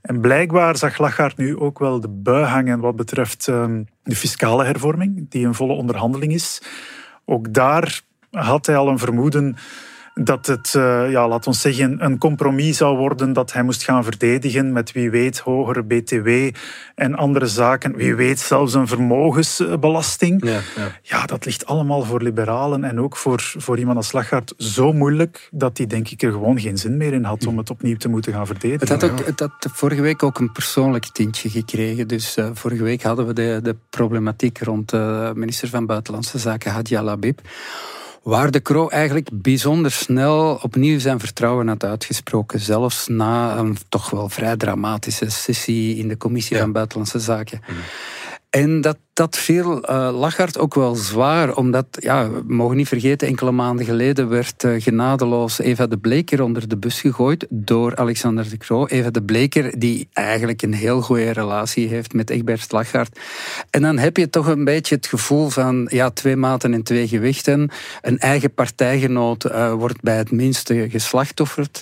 En 0.00 0.20
blijkbaar 0.20 0.76
zag 0.76 0.98
Lagarde 0.98 1.42
nu 1.42 1.58
ook 1.58 1.78
wel 1.78 2.00
de 2.00 2.08
bui 2.08 2.44
hangen 2.44 2.80
wat 2.80 2.96
betreft 2.96 3.48
ehm, 3.48 3.82
de 4.02 4.16
fiscale 4.16 4.64
hervorming, 4.64 5.30
die 5.30 5.46
een 5.46 5.54
volle 5.54 5.72
onderhandeling 5.72 6.32
is. 6.32 6.62
Ook 7.24 7.52
daar 7.54 8.00
had 8.30 8.66
hij 8.66 8.76
al 8.76 8.88
een 8.88 8.98
vermoeden 8.98 9.56
dat 10.14 10.46
het, 10.46 10.74
uh, 10.76 11.10
ja, 11.10 11.28
laat 11.28 11.46
ons 11.46 11.60
zeggen, 11.60 12.04
een 12.04 12.18
compromis 12.18 12.76
zou 12.76 12.96
worden 12.96 13.32
dat 13.32 13.52
hij 13.52 13.62
moest 13.62 13.82
gaan 13.82 14.04
verdedigen 14.04 14.72
met 14.72 14.92
wie 14.92 15.10
weet 15.10 15.38
hogere 15.38 15.84
BTW 15.84 16.28
en 16.94 17.14
andere 17.14 17.46
zaken. 17.46 17.96
Wie 17.96 18.14
weet 18.14 18.38
zelfs 18.38 18.74
een 18.74 18.86
vermogensbelasting. 18.86 20.44
Ja, 20.44 20.60
ja. 20.76 20.98
ja 21.02 21.26
dat 21.26 21.44
ligt 21.44 21.66
allemaal 21.66 22.02
voor 22.02 22.22
liberalen 22.22 22.84
en 22.84 23.00
ook 23.00 23.16
voor, 23.16 23.40
voor 23.56 23.78
iemand 23.78 23.96
als 23.96 24.12
Lagarde 24.12 24.52
zo 24.56 24.92
moeilijk 24.92 25.48
dat 25.50 25.76
hij 25.76 25.86
denk 25.86 26.08
ik 26.08 26.22
er 26.22 26.32
gewoon 26.32 26.60
geen 26.60 26.78
zin 26.78 26.96
meer 26.96 27.12
in 27.12 27.24
had 27.24 27.46
om 27.46 27.58
het 27.58 27.70
opnieuw 27.70 27.96
te 27.96 28.08
moeten 28.08 28.32
gaan 28.32 28.46
verdedigen. 28.46 28.88
Het 28.88 29.02
had, 29.02 29.10
ook, 29.10 29.26
het 29.26 29.40
had 29.40 29.52
vorige 29.60 30.02
week 30.02 30.22
ook 30.22 30.38
een 30.38 30.52
persoonlijk 30.52 31.06
tintje 31.06 31.50
gekregen. 31.50 32.08
Dus 32.08 32.36
uh, 32.36 32.48
vorige 32.52 32.82
week 32.82 33.02
hadden 33.02 33.26
we 33.26 33.32
de, 33.32 33.60
de 33.62 33.76
problematiek 33.90 34.58
rond 34.58 34.90
de 34.90 35.32
minister 35.34 35.68
van 35.68 35.86
Buitenlandse 35.86 36.38
Zaken, 36.38 36.72
Hadja 36.72 37.02
Labib 37.02 37.40
waar 38.22 38.50
de 38.50 38.62
Croo 38.62 38.88
eigenlijk 38.88 39.28
bijzonder 39.32 39.90
snel 39.90 40.58
opnieuw 40.62 40.98
zijn 40.98 41.20
vertrouwen 41.20 41.68
had 41.68 41.84
uitgesproken. 41.84 42.60
Zelfs 42.60 43.08
na 43.08 43.56
een 43.56 43.76
toch 43.88 44.10
wel 44.10 44.28
vrij 44.28 44.56
dramatische 44.56 45.30
sessie 45.30 45.96
in 45.96 46.08
de 46.08 46.16
Commissie 46.16 46.56
van 46.56 46.72
Buitenlandse 46.72 47.18
Zaken. 47.18 47.60
En 48.50 48.80
dat, 48.80 48.98
dat 49.12 49.38
viel 49.38 49.90
uh, 49.90 50.10
Lachart 50.12 50.58
ook 50.58 50.74
wel 50.74 50.94
zwaar, 50.94 51.56
omdat, 51.56 51.86
ja, 51.90 52.30
we 52.30 52.42
mogen 52.46 52.76
niet 52.76 52.88
vergeten, 52.88 53.28
enkele 53.28 53.50
maanden 53.50 53.84
geleden 53.84 54.28
werd 54.28 54.64
uh, 54.64 54.82
genadeloos 54.82 55.58
Eva 55.58 55.86
de 55.86 55.98
Bleker 55.98 56.42
onder 56.42 56.68
de 56.68 56.76
bus 56.76 57.00
gegooid 57.00 57.46
door 57.48 57.96
Alexander 57.96 58.50
de 58.50 58.56
Croo. 58.56 58.86
Eva 58.86 59.10
de 59.10 59.22
Bleker, 59.22 59.78
die 59.78 60.08
eigenlijk 60.12 60.62
een 60.62 60.74
heel 60.74 61.00
goede 61.00 61.30
relatie 61.30 61.88
heeft 61.88 62.12
met 62.12 62.30
Egbert 62.30 62.72
Lachart. 62.72 63.18
En 63.70 63.82
dan 63.82 63.98
heb 63.98 64.16
je 64.16 64.30
toch 64.30 64.46
een 64.46 64.64
beetje 64.64 64.94
het 64.94 65.06
gevoel 65.06 65.48
van, 65.48 65.88
ja, 65.90 66.10
twee 66.10 66.36
maten 66.36 66.74
en 66.74 66.82
twee 66.82 67.08
gewichten. 67.08 67.70
Een 68.02 68.18
eigen 68.18 68.54
partijgenoot 68.54 69.44
uh, 69.44 69.72
wordt 69.72 70.00
bij 70.00 70.16
het 70.16 70.30
minste 70.30 70.86
geslachtofferd, 70.90 71.80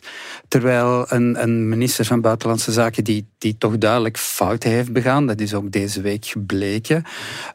terwijl 0.49 1.07
een, 1.09 1.43
een 1.43 1.69
minister 1.69 2.05
van 2.05 2.21
Buitenlandse 2.21 2.73
Zaken 2.73 3.05
die, 3.05 3.27
die 3.39 3.59
toch 3.59 3.79
duidelijk 3.79 4.19
fouten 4.19 4.71
heeft 4.71 4.93
begaan, 4.93 5.27
dat 5.27 5.41
is 5.41 5.55
ook 5.55 5.73
deze 5.73 6.01
week 6.01 6.27
gebleken, 6.27 7.05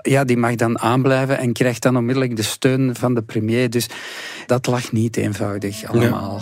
ja, 0.01 0.23
die 0.23 0.37
mag 0.37 0.55
dan 0.55 0.79
aanblijven 0.79 1.37
en 1.37 1.53
krijgt 1.53 1.81
dan 1.81 1.97
onmiddellijk 1.97 2.35
de 2.35 2.43
steun 2.43 2.95
van 2.95 3.13
de 3.13 3.21
premier. 3.21 3.69
Dus 3.69 3.87
dat 4.45 4.67
lag 4.67 4.91
niet 4.91 5.17
eenvoudig 5.17 5.85
allemaal. 5.85 6.41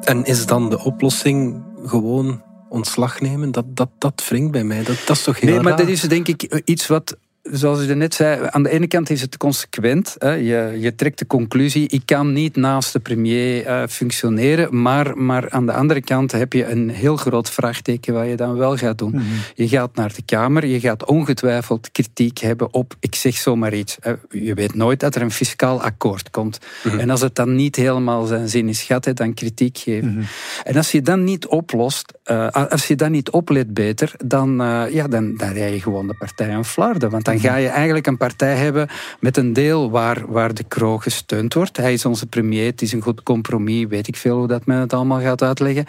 En 0.00 0.24
is 0.24 0.46
dan 0.46 0.70
de 0.70 0.78
oplossing 0.78 1.62
gewoon 1.84 2.42
ontslag 2.68 3.20
nemen? 3.20 3.52
Dat, 3.52 3.64
dat, 3.68 3.88
dat 3.98 4.24
wringt 4.28 4.50
bij 4.50 4.64
mij. 4.64 4.82
Dat, 4.82 4.96
dat 5.06 5.16
is 5.16 5.22
toch 5.22 5.40
heel 5.40 5.50
Nee, 5.50 5.60
maar 5.60 5.76
dat 5.76 5.88
is 5.88 6.00
denk 6.00 6.28
ik 6.28 6.42
iets 6.64 6.86
wat 6.86 7.16
zoals 7.50 7.84
je 7.84 7.94
net 7.94 8.14
zei, 8.14 8.48
aan 8.50 8.62
de 8.62 8.70
ene 8.70 8.86
kant 8.86 9.10
is 9.10 9.20
het 9.20 9.36
consequent. 9.36 10.14
Hè. 10.18 10.30
Je, 10.32 10.76
je 10.78 10.94
trekt 10.94 11.18
de 11.18 11.26
conclusie, 11.26 11.88
ik 11.88 12.02
kan 12.04 12.32
niet 12.32 12.56
naast 12.56 12.92
de 12.92 12.98
premier 12.98 13.66
uh, 13.66 13.82
functioneren, 13.88 14.82
maar, 14.82 15.18
maar 15.18 15.50
aan 15.50 15.66
de 15.66 15.72
andere 15.72 16.00
kant 16.00 16.32
heb 16.32 16.52
je 16.52 16.66
een 16.66 16.88
heel 16.88 17.16
groot 17.16 17.50
vraagteken 17.50 18.14
wat 18.14 18.26
je 18.26 18.36
dan 18.36 18.56
wel 18.56 18.76
gaat 18.76 18.98
doen. 18.98 19.10
Mhm. 19.10 19.24
Je 19.54 19.68
gaat 19.68 19.94
naar 19.94 20.12
de 20.14 20.22
Kamer, 20.22 20.66
je 20.66 20.80
gaat 20.80 21.04
ongetwijfeld 21.04 21.90
kritiek 21.92 22.38
hebben 22.38 22.74
op, 22.74 22.94
ik 23.00 23.14
zeg 23.14 23.36
zomaar 23.36 23.74
iets, 23.74 23.96
hè. 24.00 24.12
je 24.30 24.54
weet 24.54 24.74
nooit 24.74 25.00
dat 25.00 25.14
er 25.14 25.22
een 25.22 25.30
fiscaal 25.30 25.82
akkoord 25.82 26.30
komt. 26.30 26.58
Mhm. 26.84 26.98
En 26.98 27.10
als 27.10 27.20
het 27.20 27.34
dan 27.34 27.54
niet 27.54 27.76
helemaal 27.76 28.26
zijn 28.26 28.48
zin 28.48 28.68
is, 28.68 28.82
gaat 28.82 29.04
hij 29.04 29.14
dan 29.14 29.34
kritiek 29.34 29.78
geven. 29.78 30.12
Mhm. 30.12 30.24
En 30.64 30.76
als 30.76 30.92
je 30.92 31.02
dan 31.02 31.24
niet 31.24 31.46
oplost, 31.46 32.12
uh, 32.30 32.48
als 32.48 32.86
je 32.86 32.96
dan 32.96 33.10
niet 33.10 33.30
oplet 33.30 33.74
beter, 33.74 34.12
dan, 34.24 34.62
uh, 34.62 34.82
ja, 34.90 35.08
dan, 35.08 35.36
dan 35.36 35.52
rij 35.52 35.72
je 35.72 35.80
gewoon 35.80 36.06
de 36.06 36.14
partij 36.14 36.54
aan 36.54 36.64
flarden. 36.64 37.10
Want 37.10 37.24
dan 37.24 37.35
dan 37.42 37.50
ga 37.50 37.56
je 37.56 37.68
eigenlijk 37.68 38.06
een 38.06 38.16
partij 38.16 38.56
hebben 38.56 38.88
met 39.20 39.36
een 39.36 39.52
deel 39.52 39.90
waar, 39.90 40.24
waar 40.28 40.54
de 40.54 40.64
Kroo 40.64 40.98
gesteund 40.98 41.54
wordt. 41.54 41.76
Hij 41.76 41.92
is 41.92 42.04
onze 42.04 42.26
premier, 42.26 42.66
het 42.66 42.82
is 42.82 42.92
een 42.92 43.02
goed 43.02 43.22
compromis, 43.22 43.86
weet 43.88 44.08
ik 44.08 44.16
veel 44.16 44.36
hoe 44.38 44.46
dat 44.46 44.66
men 44.66 44.78
het 44.78 44.92
allemaal 44.92 45.20
gaat 45.20 45.42
uitleggen. 45.42 45.86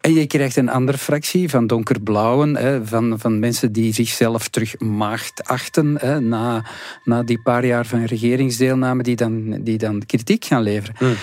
En 0.00 0.14
je 0.14 0.26
krijgt 0.26 0.56
een 0.56 0.68
andere 0.68 0.98
fractie 0.98 1.48
van 1.48 1.66
donkerblauwen, 1.66 2.56
hè, 2.56 2.86
van, 2.86 3.18
van 3.18 3.38
mensen 3.38 3.72
die 3.72 3.94
zichzelf 3.94 4.48
terug 4.48 4.80
maagd 4.80 5.44
achten 5.44 5.96
hè, 5.98 6.20
na, 6.20 6.64
na 7.04 7.22
die 7.22 7.40
paar 7.42 7.66
jaar 7.66 7.86
van 7.86 8.04
regeringsdeelname, 8.04 9.02
die 9.02 9.16
dan, 9.16 9.62
die 9.62 9.78
dan 9.78 10.02
kritiek 10.06 10.44
gaan 10.44 10.62
leveren. 10.62 10.94
Hmm. 10.98 11.14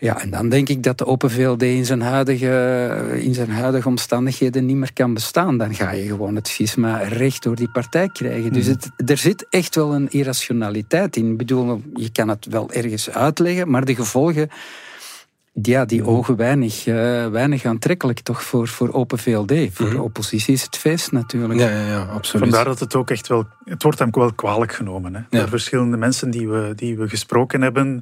Ja, 0.00 0.20
en 0.20 0.30
dan 0.30 0.48
denk 0.48 0.68
ik 0.68 0.82
dat 0.82 0.98
de 0.98 1.06
Open 1.06 1.30
VLD 1.30 1.62
in 1.62 1.84
zijn, 1.84 2.00
huidige, 2.00 3.18
in 3.20 3.34
zijn 3.34 3.50
huidige 3.50 3.88
omstandigheden 3.88 4.66
niet 4.66 4.76
meer 4.76 4.92
kan 4.92 5.14
bestaan. 5.14 5.58
Dan 5.58 5.74
ga 5.74 5.90
je 5.90 6.06
gewoon 6.06 6.34
het 6.34 6.48
schisma 6.48 6.96
recht 6.96 7.42
door 7.42 7.56
die 7.56 7.70
partij 7.70 8.08
krijgen. 8.08 8.52
Dus 8.52 8.64
hmm. 8.64 8.76
het, 8.96 9.10
er 9.10 9.18
zit 9.20 9.46
echt 9.50 9.74
wel 9.74 9.94
een 9.94 10.10
irrationaliteit 10.10 11.16
in. 11.16 11.30
Ik 11.30 11.36
bedoel, 11.36 11.82
je 11.94 12.12
kan 12.12 12.28
het 12.28 12.46
wel 12.46 12.70
ergens 12.70 13.10
uitleggen, 13.10 13.70
maar 13.70 13.84
de 13.84 13.94
gevolgen 13.94 14.50
ja, 15.52 15.84
die 15.84 16.04
ogen 16.04 16.36
weinig, 16.36 16.86
uh, 16.86 17.26
weinig 17.26 17.64
aantrekkelijk 17.64 18.20
toch 18.20 18.42
voor, 18.42 18.68
voor 18.68 18.92
Open 18.92 19.18
VLD. 19.18 19.52
Voor 19.72 19.90
de 19.90 20.02
oppositie 20.02 20.54
is 20.54 20.62
het 20.62 20.76
feest 20.76 21.12
natuurlijk. 21.12 21.60
Ja, 21.60 21.68
ja, 21.68 21.86
ja, 21.86 22.02
absoluut. 22.02 22.48
Vandaar 22.48 22.64
dat 22.64 22.80
het 22.80 22.94
ook 22.94 23.10
echt 23.10 23.28
wel... 23.28 23.46
Het 23.64 23.82
wordt 23.82 23.98
hem 23.98 24.10
wel 24.10 24.32
kwalijk 24.32 24.72
genomen. 24.72 25.14
Hè? 25.14 25.38
Door 25.38 25.48
verschillende 25.48 25.96
mensen 25.96 26.30
die 26.30 26.48
we, 26.48 26.72
die 26.74 26.96
we 26.96 27.08
gesproken 27.08 27.62
hebben, 27.62 28.00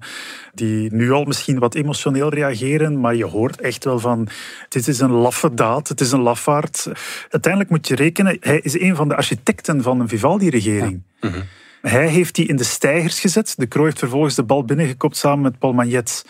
die 0.55 0.95
nu 0.95 1.11
al 1.11 1.25
misschien 1.25 1.59
wat 1.59 1.75
emotioneel 1.75 2.31
reageren, 2.31 3.00
maar 3.00 3.14
je 3.14 3.26
hoort 3.26 3.61
echt 3.61 3.85
wel 3.85 3.99
van, 3.99 4.28
dit 4.69 4.88
is 4.88 5.00
een 5.00 5.11
laffe 5.11 5.55
daad, 5.55 5.88
het 5.88 6.00
is 6.00 6.12
een 6.12 6.21
lafaard. 6.21 6.88
Uiteindelijk 7.28 7.73
moet 7.73 7.88
je 7.88 7.95
rekenen, 7.95 8.37
hij 8.40 8.59
is 8.59 8.81
een 8.81 8.97
van 8.97 9.09
de 9.09 9.17
architecten 9.17 9.83
van 9.83 10.00
een 10.00 10.09
Vivaldi-regering. 10.09 11.02
Ja. 11.21 11.28
Mhm. 11.28 11.40
Hij 11.83 12.09
heeft 12.09 12.35
die 12.35 12.47
in 12.47 12.57
de 12.57 12.64
stijgers 12.64 13.21
gezet. 13.21 13.55
De 13.57 13.69
Croo 13.69 13.85
heeft 13.85 13.99
vervolgens 13.99 14.35
de 14.35 14.43
bal 14.43 14.64
binnengekopt 14.64 15.17
samen 15.17 15.40
met 15.40 15.59
Paul 15.59 15.73
Magnet. 15.73 16.25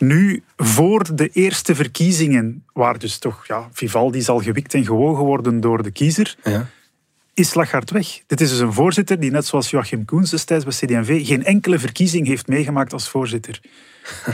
Nu, 0.00 0.42
voor 0.56 1.14
de 1.14 1.28
eerste 1.28 1.74
verkiezingen, 1.74 2.64
waar 2.72 2.98
dus 2.98 3.18
toch 3.18 3.46
ja, 3.46 3.68
Vivaldi 3.72 4.22
zal 4.22 4.38
gewikt 4.38 4.74
en 4.74 4.84
gewogen 4.84 5.24
worden 5.24 5.60
door 5.60 5.82
de 5.82 5.90
kiezer, 5.90 6.36
ja. 6.44 6.66
is 7.34 7.54
Lagarde 7.54 7.92
weg. 7.92 8.22
Dit 8.26 8.40
is 8.40 8.48
dus 8.50 8.58
een 8.58 8.72
voorzitter 8.72 9.20
die, 9.20 9.30
net 9.30 9.46
zoals 9.46 9.70
Joachim 9.70 10.04
Koens 10.04 10.30
destijds 10.30 10.64
bij 10.64 10.74
CD&V, 10.74 11.26
geen 11.26 11.44
enkele 11.44 11.78
verkiezing 11.78 12.26
heeft 12.26 12.48
meegemaakt 12.48 12.92
als 12.92 13.08
voorzitter. 13.08 13.60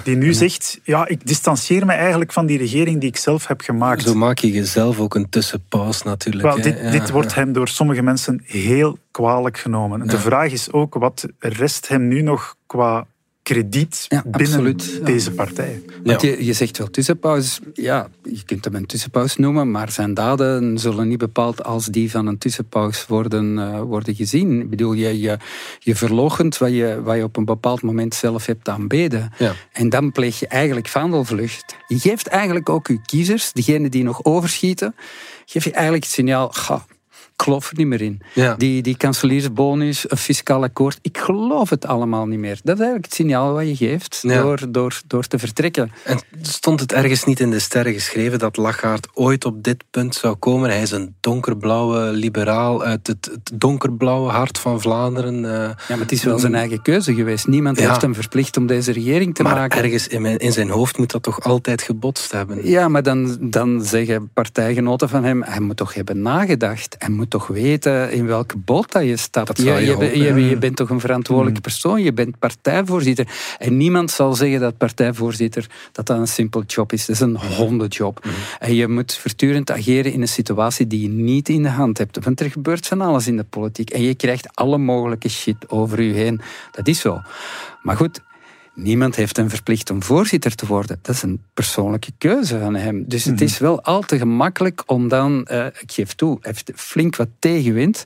Die 0.04 0.16
nu 0.16 0.34
zegt, 0.44 0.80
ja, 0.82 1.08
ik 1.08 1.26
distancieer 1.26 1.86
me 1.86 1.92
eigenlijk 1.92 2.32
van 2.32 2.46
die 2.46 2.58
regering 2.58 3.00
die 3.00 3.08
ik 3.08 3.16
zelf 3.16 3.46
heb 3.46 3.60
gemaakt. 3.60 4.02
Zo 4.02 4.14
maak 4.14 4.38
je 4.38 4.50
jezelf 4.50 4.98
ook 4.98 5.14
een 5.14 5.28
tussenpaus 5.28 6.02
natuurlijk. 6.02 6.44
Wel, 6.44 6.62
dit, 6.62 6.90
dit 6.90 7.10
wordt 7.10 7.34
hem 7.34 7.52
door 7.52 7.68
sommige 7.68 8.02
mensen 8.02 8.40
heel 8.44 8.98
kwalijk 9.10 9.58
genomen. 9.58 10.00
En 10.00 10.06
de 10.06 10.18
vraag 10.18 10.52
is 10.52 10.72
ook, 10.72 10.94
wat 10.94 11.26
rest 11.38 11.88
hem 11.88 12.08
nu 12.08 12.22
nog 12.22 12.56
qua 12.66 13.06
krediet 13.46 14.08
binnen 14.24 14.76
deze 15.04 15.32
partij. 15.32 15.82
Want 16.04 16.22
je, 16.22 16.44
je 16.44 16.52
zegt 16.52 16.78
wel 16.78 16.90
tussenpauze, 16.90 17.60
ja, 17.74 18.08
je 18.22 18.42
kunt 18.44 18.64
hem 18.64 18.74
een 18.74 18.86
tussenpauze 18.86 19.40
noemen, 19.40 19.70
maar 19.70 19.90
zijn 19.90 20.14
daden 20.14 20.78
zullen 20.78 21.08
niet 21.08 21.18
bepaald 21.18 21.64
als 21.64 21.86
die 21.86 22.10
van 22.10 22.26
een 22.26 22.38
tussenpauze 22.38 23.04
worden, 23.08 23.56
uh, 23.56 23.80
worden 23.80 24.14
gezien. 24.14 24.60
Ik 24.60 24.70
bedoel, 24.70 24.92
je, 24.92 25.20
je, 25.20 25.38
je 25.78 25.96
verlogent 25.96 26.58
wat 26.58 26.70
je, 26.70 27.00
wat 27.02 27.16
je 27.16 27.22
op 27.22 27.36
een 27.36 27.44
bepaald 27.44 27.82
moment 27.82 28.14
zelf 28.14 28.46
hebt 28.46 28.68
aanbeden. 28.68 29.32
Ja. 29.38 29.52
En 29.72 29.88
dan 29.88 30.12
pleeg 30.12 30.38
je 30.38 30.46
eigenlijk 30.46 30.88
vandelvlucht. 30.88 31.76
Je 31.86 31.98
geeft 31.98 32.26
eigenlijk 32.26 32.68
ook 32.68 32.86
je 32.86 33.00
kiezers, 33.04 33.52
degenen 33.52 33.90
die 33.90 34.04
nog 34.04 34.24
overschieten, 34.24 34.94
geef 35.44 35.64
je 35.64 35.72
eigenlijk 35.72 36.04
het 36.04 36.12
signaal, 36.12 36.48
ga, 36.48 36.84
geloof 37.42 37.70
er 37.70 37.76
niet 37.76 37.86
meer 37.86 38.02
in. 38.02 38.20
Die, 38.56 38.82
die 38.82 38.96
kanseliersbonus, 38.96 40.10
een 40.10 40.16
fiscaal 40.16 40.62
akkoord, 40.62 40.98
ik 41.02 41.18
geloof 41.18 41.70
het 41.70 41.86
allemaal 41.86 42.26
niet 42.26 42.38
meer. 42.38 42.58
Dat 42.62 42.74
is 42.74 42.80
eigenlijk 42.80 43.04
het 43.04 43.14
signaal 43.14 43.52
wat 43.52 43.68
je 43.68 43.76
geeft 43.76 44.22
door, 44.22 44.60
door, 44.68 45.00
door 45.06 45.26
te 45.26 45.38
vertrekken. 45.38 45.92
En 46.04 46.20
stond 46.42 46.80
het 46.80 46.92
ergens 46.92 47.24
niet 47.24 47.40
in 47.40 47.50
de 47.50 47.58
sterren 47.58 47.92
geschreven 47.92 48.38
dat 48.38 48.56
Lachaert 48.56 49.08
ooit 49.14 49.44
op 49.44 49.62
dit 49.62 49.84
punt 49.90 50.14
zou 50.14 50.34
komen? 50.34 50.70
Hij 50.70 50.82
is 50.82 50.90
een 50.90 51.14
donkerblauwe 51.20 52.12
liberaal 52.12 52.82
uit 52.82 53.06
het, 53.06 53.30
het 53.32 53.50
donkerblauwe 53.60 54.30
hart 54.30 54.58
van 54.58 54.80
Vlaanderen. 54.80 55.44
Uh, 55.44 55.50
ja, 55.50 55.76
maar 55.88 55.98
het 55.98 56.12
is 56.12 56.22
wel 56.24 56.38
zijn 56.38 56.54
eigen 56.54 56.82
keuze 56.82 57.14
geweest. 57.14 57.46
Niemand 57.46 57.78
heeft 57.78 58.02
hem 58.02 58.14
verplicht 58.14 58.56
om 58.56 58.66
deze 58.66 58.92
regering 58.92 59.34
te 59.34 59.42
maar 59.42 59.54
maken. 59.54 59.82
ergens 59.82 60.08
in, 60.08 60.24
in 60.24 60.52
zijn 60.52 60.70
hoofd 60.70 60.98
moet 60.98 61.10
dat 61.10 61.22
toch 61.22 61.40
altijd 61.42 61.82
gebotst 61.82 62.32
hebben? 62.32 62.68
Ja, 62.68 62.88
maar 62.88 63.02
dan, 63.02 63.36
dan 63.40 63.84
zeggen 63.84 64.30
partijgenoten 64.32 65.08
van 65.08 65.24
hem, 65.24 65.42
hij 65.42 65.60
moet 65.60 65.76
toch 65.76 65.94
hebben 65.94 66.22
nagedacht. 66.22 66.96
Hij 66.98 67.08
moet 67.08 67.25
toch 67.28 67.46
weten 67.46 68.12
in 68.12 68.26
welke 68.26 68.56
boot 68.56 68.92
dat 68.92 69.02
je 69.02 69.16
stapt. 69.16 69.58
Je, 69.58 69.64
je, 69.64 70.18
je, 70.18 70.48
je, 70.48 70.56
bent 70.56 70.76
toch 70.76 70.90
een 70.90 71.00
verantwoordelijke 71.00 71.60
hmm. 71.60 71.70
persoon, 71.70 72.02
je 72.02 72.12
bent 72.12 72.38
partijvoorzitter. 72.38 73.28
En 73.58 73.76
niemand 73.76 74.10
zal 74.10 74.34
zeggen 74.34 74.60
dat 74.60 74.76
partijvoorzitter 74.76 75.66
dat 75.92 76.06
dat 76.06 76.18
een 76.18 76.28
simpel 76.28 76.62
job 76.66 76.92
is. 76.92 77.06
Dat 77.06 77.16
is 77.16 77.22
een 77.22 77.36
hondenjob. 77.36 78.18
Hmm. 78.22 78.32
En 78.58 78.74
je 78.74 78.88
moet 78.88 79.14
voortdurend 79.14 79.70
ageren 79.70 80.12
in 80.12 80.20
een 80.20 80.28
situatie 80.28 80.86
die 80.86 81.00
je 81.00 81.08
niet 81.08 81.48
in 81.48 81.62
de 81.62 81.68
hand 81.68 81.98
hebt. 81.98 82.24
Want 82.24 82.40
er 82.40 82.50
gebeurt 82.50 82.86
van 82.86 83.00
alles 83.00 83.26
in 83.26 83.36
de 83.36 83.44
politiek. 83.44 83.90
En 83.90 84.02
je 84.02 84.14
krijgt 84.14 84.56
alle 84.56 84.78
mogelijke 84.78 85.28
shit 85.28 85.70
over 85.70 86.02
je 86.02 86.12
heen. 86.12 86.40
Dat 86.70 86.88
is 86.88 87.00
zo. 87.00 87.20
Maar 87.82 87.96
goed, 87.96 88.20
Niemand 88.76 89.16
heeft 89.16 89.36
hem 89.36 89.50
verplicht 89.50 89.90
om 89.90 90.02
voorzitter 90.02 90.54
te 90.54 90.66
worden. 90.66 90.98
Dat 91.02 91.14
is 91.14 91.22
een 91.22 91.42
persoonlijke 91.54 92.12
keuze 92.18 92.58
van 92.58 92.74
hem. 92.74 93.04
Dus 93.08 93.24
het 93.24 93.34
mhm. 93.34 93.44
is 93.44 93.58
wel 93.58 93.82
al 93.82 94.02
te 94.02 94.18
gemakkelijk 94.18 94.82
om 94.86 95.08
dan, 95.08 95.46
uh, 95.50 95.66
ik 95.66 95.92
geef 95.92 96.14
toe, 96.14 96.38
hij 96.40 96.52
heeft 96.54 96.72
flink 96.74 97.16
wat 97.16 97.28
tegenwind. 97.38 98.04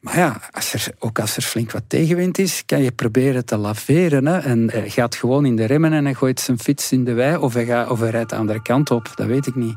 Maar 0.00 0.16
ja, 0.16 0.40
als 0.50 0.72
er, 0.72 0.94
ook 0.98 1.18
als 1.18 1.36
er 1.36 1.42
flink 1.42 1.70
wat 1.70 1.82
tegenwind 1.86 2.38
is, 2.38 2.62
kan 2.66 2.82
je 2.82 2.92
proberen 2.92 3.44
te 3.44 3.56
laveren. 3.56 4.26
Hè? 4.26 4.38
En 4.38 4.70
hij 4.70 4.90
gaat 4.90 5.14
gewoon 5.14 5.46
in 5.46 5.56
de 5.56 5.64
remmen 5.64 5.92
en 5.92 6.04
hij 6.04 6.14
gooit 6.14 6.40
zijn 6.40 6.58
fiets 6.58 6.92
in 6.92 7.04
de 7.04 7.12
wei. 7.12 7.36
Of 7.36 7.54
hij, 7.54 7.64
gaat, 7.64 7.90
of 7.90 8.00
hij 8.00 8.10
rijdt 8.10 8.30
de 8.30 8.36
andere 8.36 8.62
kant 8.62 8.90
op, 8.90 9.12
dat 9.14 9.26
weet 9.26 9.46
ik 9.46 9.54
niet. 9.54 9.76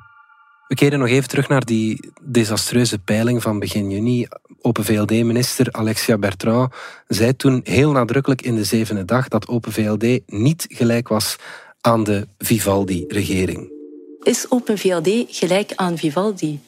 We 0.67 0.75
keren 0.75 0.99
nog 0.99 1.07
even 1.07 1.29
terug 1.29 1.47
naar 1.47 1.65
die 1.65 2.09
desastreuze 2.21 2.99
peiling 2.99 3.41
van 3.41 3.59
begin 3.59 3.89
juni. 3.89 4.27
Open 4.61 4.83
VLD-minister 4.83 5.71
Alexia 5.71 6.17
Bertrand 6.17 6.73
zei 7.07 7.35
toen 7.35 7.61
heel 7.63 7.91
nadrukkelijk 7.91 8.41
in 8.41 8.55
de 8.55 8.63
zevende 8.63 9.05
dag 9.05 9.27
dat 9.27 9.47
Open 9.47 9.71
VLD 9.71 10.19
niet 10.25 10.65
gelijk 10.69 11.07
was 11.07 11.35
aan 11.81 12.03
de 12.03 12.27
Vivaldi-regering. 12.37 13.71
Is 14.23 14.45
Open 14.49 14.77
VLD 14.77 15.25
gelijk 15.27 15.71
aan 15.75 15.97
Vivaldi? 15.97 16.59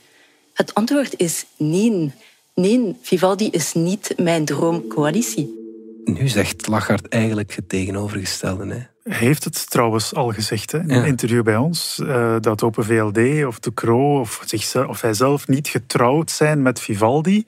Het 0.53 0.73
antwoord 0.73 1.13
is 1.19 1.45
nee. 1.57 2.11
Nee, 2.55 2.95
Vivaldi 3.01 3.49
is 3.49 3.73
niet 3.73 4.13
mijn 4.17 4.45
droomcoalitie. 4.45 5.55
Nu 6.03 6.27
zegt 6.27 6.67
Lachart 6.67 7.07
eigenlijk 7.07 7.55
het 7.55 7.69
tegenovergestelde. 7.69 8.73
Hè? 8.73 8.81
Heeft 9.07 9.43
het 9.43 9.69
trouwens 9.69 10.13
al 10.13 10.31
gezegd 10.31 10.71
hè, 10.71 10.79
in 10.79 10.89
een 10.89 11.05
interview 11.05 11.43
bij 11.43 11.55
ons, 11.55 11.99
uh, 12.03 12.35
dat 12.39 12.63
Open 12.63 12.85
VLD 12.85 13.45
of 13.45 13.59
de 13.59 13.73
Croo 13.73 14.19
of, 14.19 14.41
zichzelf, 14.45 14.87
of 14.87 15.01
hij 15.01 15.13
zelf 15.13 15.47
niet 15.47 15.67
getrouwd 15.67 16.31
zijn 16.31 16.61
met 16.61 16.79
Vivaldi. 16.79 17.45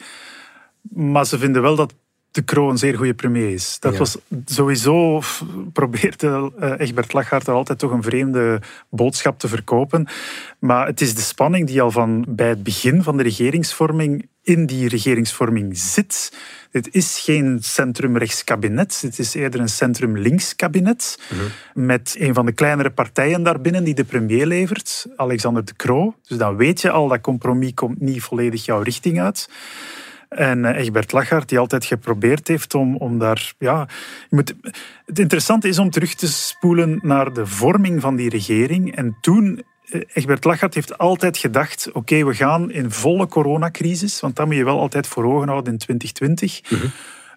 Maar 0.81 1.25
ze 1.25 1.37
vinden 1.37 1.61
wel 1.61 1.75
dat 1.75 1.93
de 2.31 2.43
Croo 2.43 2.69
een 2.69 2.77
zeer 2.77 2.98
goede 2.98 3.13
premier 3.13 3.50
is. 3.50 3.77
Dat 3.79 3.98
was 3.98 4.17
sowieso, 4.45 5.21
probeerde 5.74 6.51
uh, 6.59 6.74
Egbert 6.77 7.13
Lachart 7.13 7.48
er 7.48 7.53
altijd 7.53 7.79
toch 7.79 7.91
een 7.91 8.03
vreemde 8.03 8.62
boodschap 8.89 9.39
te 9.39 9.48
verkopen. 9.48 10.07
Maar 10.59 10.86
het 10.86 11.01
is 11.01 11.15
de 11.15 11.21
spanning 11.21 11.67
die 11.67 11.81
al 11.81 11.91
van 11.91 12.25
bij 12.27 12.50
het 12.50 12.63
begin 12.63 13.03
van 13.03 13.17
de 13.17 13.24
regeringsvorming 13.24 14.27
in 14.43 14.65
die 14.65 14.89
regeringsvorming 14.89 15.77
zit. 15.77 16.33
Dit 16.71 16.88
is 16.91 17.19
geen 17.19 17.57
centrum-rechts 17.62 18.43
kabinet, 18.43 19.01
het 19.01 19.19
is 19.19 19.33
eerder 19.33 19.59
een 19.59 19.69
centrum-links 19.69 20.55
kabinet. 20.55 21.19
Mhm. 21.29 21.86
Met 21.86 22.15
een 22.19 22.33
van 22.33 22.45
de 22.45 22.51
kleinere 22.51 22.91
partijen 22.91 23.43
daarbinnen 23.43 23.83
die 23.83 23.93
de 23.93 24.03
premier 24.03 24.45
levert, 24.45 25.05
Alexander 25.15 25.65
de 25.65 25.75
Croo. 25.75 26.15
Dus 26.27 26.38
dan 26.38 26.55
weet 26.55 26.81
je 26.81 26.91
al, 26.91 27.07
dat 27.07 27.21
compromis 27.21 27.74
komt 27.74 28.01
niet 28.01 28.21
volledig 28.21 28.65
jouw 28.65 28.81
richting 28.81 29.21
uit. 29.21 29.50
En 30.29 30.65
eh, 30.65 30.81
Egbert 30.81 31.12
Lachart, 31.12 31.50
die 31.50 31.59
altijd 31.59 31.86
geprobeerd 31.86 32.48
heeft 32.48 32.75
om, 32.75 32.95
om 32.95 33.19
daar. 33.19 33.53
Ja, 33.57 33.88
je 34.29 34.36
moet, 34.36 34.53
het 35.05 35.19
interessante 35.19 35.67
is 35.67 35.79
om 35.79 35.89
terug 35.89 36.13
te 36.13 36.27
spoelen 36.27 37.00
naar 37.01 37.33
de 37.33 37.45
vorming 37.45 38.01
van 38.01 38.15
die 38.15 38.29
regering. 38.29 38.95
En 38.95 39.17
toen 39.21 39.63
eh, 39.89 40.01
Egbert 40.13 40.43
Lachart 40.43 40.74
heeft 40.74 40.98
altijd 40.98 41.38
gedacht: 41.38 41.91
oké, 41.91 42.25
we 42.25 42.33
gaan 42.33 42.71
in 42.71 42.91
volle 42.91 43.27
coronacrisis, 43.27 44.19
want 44.19 44.36
dat 44.36 44.45
moet 44.45 44.55
je 44.55 44.63
wel 44.63 44.79
altijd 44.79 45.07
voor 45.07 45.25
ogen 45.25 45.48
houden 45.48 45.74
in 45.74 45.79
2020, 45.79 46.71
mhm. 46.71 46.88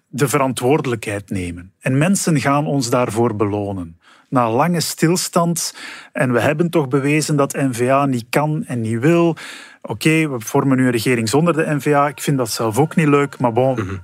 de 0.07 0.27
verantwoordelijkheid 0.27 1.29
nemen. 1.29 1.73
En 1.79 1.97
mensen 1.97 2.39
gaan 2.39 2.65
ons 2.65 2.89
daarvoor 2.89 3.35
belonen. 3.35 3.97
Na 4.33 4.49
lange 4.49 4.79
stilstand, 4.79 5.75
en 6.11 6.31
we 6.31 6.39
hebben 6.39 6.69
toch 6.69 6.87
bewezen 6.87 7.35
dat 7.35 7.53
NVA 7.53 8.05
niet 8.05 8.25
kan 8.29 8.63
en 8.67 8.81
niet 8.81 8.99
wil. 8.99 9.35
Oké, 9.81 10.29
we 10.29 10.35
vormen 10.39 10.77
nu 10.77 10.85
een 10.85 10.91
regering 10.91 11.29
zonder 11.29 11.53
de 11.53 11.75
NVA. 11.75 12.07
Ik 12.07 12.21
vind 12.21 12.37
dat 12.37 12.49
zelf 12.49 12.77
ook 12.77 12.95
niet 12.95 13.07
leuk, 13.07 13.39
maar 13.39 13.53
bon. 13.53 13.73
Mhm. 13.73 13.95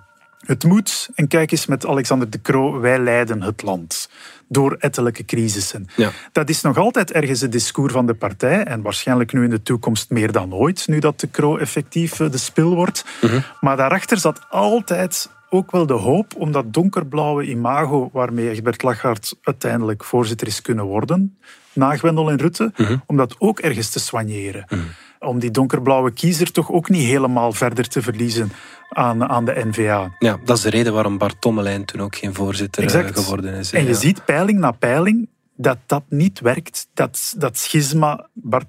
Het 0.45 0.63
moet. 0.63 1.09
En 1.15 1.27
kijk 1.27 1.51
eens 1.51 1.65
met 1.65 1.85
Alexander 1.85 2.29
de 2.29 2.41
Croo, 2.41 2.79
wij 2.79 2.99
leiden 2.99 3.41
het 3.41 3.61
land 3.61 4.09
door 4.47 4.75
ettelijke 4.79 5.25
crisissen. 5.25 5.87
Ja. 5.95 6.11
Dat 6.31 6.49
is 6.49 6.61
nog 6.61 6.77
altijd 6.77 7.11
ergens 7.11 7.41
het 7.41 7.51
discours 7.51 7.93
van 7.93 8.05
de 8.05 8.13
partij 8.13 8.63
en 8.63 8.81
waarschijnlijk 8.81 9.33
nu 9.33 9.43
in 9.43 9.49
de 9.49 9.61
toekomst 9.61 10.09
meer 10.09 10.31
dan 10.31 10.53
ooit, 10.53 10.87
nu 10.87 10.99
dat 10.99 11.19
de 11.19 11.31
Croo 11.31 11.57
effectief 11.57 12.19
eh, 12.19 12.31
de 12.31 12.37
spil 12.37 12.75
wordt. 12.75 13.05
Mhm. 13.21 13.39
Maar 13.59 13.77
daarachter 13.77 14.17
zat 14.17 14.39
altijd 14.49 15.29
ook 15.49 15.71
wel 15.71 15.85
de 15.85 15.93
hoop 15.93 16.35
om 16.37 16.51
dat 16.51 16.73
donkerblauwe 16.73 17.43
imago 17.43 18.09
waarmee 18.13 18.49
Egbert 18.49 18.83
Lachart 18.83 19.35
uiteindelijk 19.43 20.03
voorzitter 20.03 20.47
is 20.47 20.61
kunnen 20.61 20.85
worden, 20.85 21.37
na 21.73 21.97
Gwendel 21.97 22.29
en 22.29 22.37
Rutte, 22.37 22.71
mhm. 22.75 22.97
om 23.05 23.17
dat 23.17 23.35
ook 23.39 23.59
ergens 23.59 23.89
te 23.89 23.99
soigneren. 23.99 24.65
Mhm. 24.69 24.81
Om 25.19 25.39
die 25.39 25.51
donkerblauwe 25.51 26.11
kiezer 26.11 26.51
toch 26.51 26.71
ook 26.71 26.89
niet 26.89 27.05
helemaal 27.05 27.51
verder 27.51 27.87
te 27.87 28.01
verliezen 28.01 28.51
aan, 28.89 29.23
aan 29.23 29.45
de 29.45 29.61
NVA. 29.65 30.15
Ja, 30.19 30.39
dat 30.45 30.57
is 30.57 30.63
de 30.63 30.69
reden 30.69 30.93
waarom 30.93 31.17
Bart 31.17 31.41
Tommelijn 31.41 31.85
toen 31.85 32.01
ook 32.01 32.15
geen 32.15 32.33
voorzitter 32.33 32.95
eh, 32.95 33.07
geworden 33.13 33.53
is. 33.53 33.71
En 33.73 33.85
je 33.85 33.93
ziet 33.93 34.25
peiling 34.25 34.59
na 34.59 34.71
peiling 34.71 35.27
dat 35.55 35.77
dat 35.85 36.03
niet 36.09 36.39
werkt. 36.39 36.87
Dat, 36.93 37.33
dat 37.37 37.57
schisma, 37.57 38.27
Bart 38.33 38.67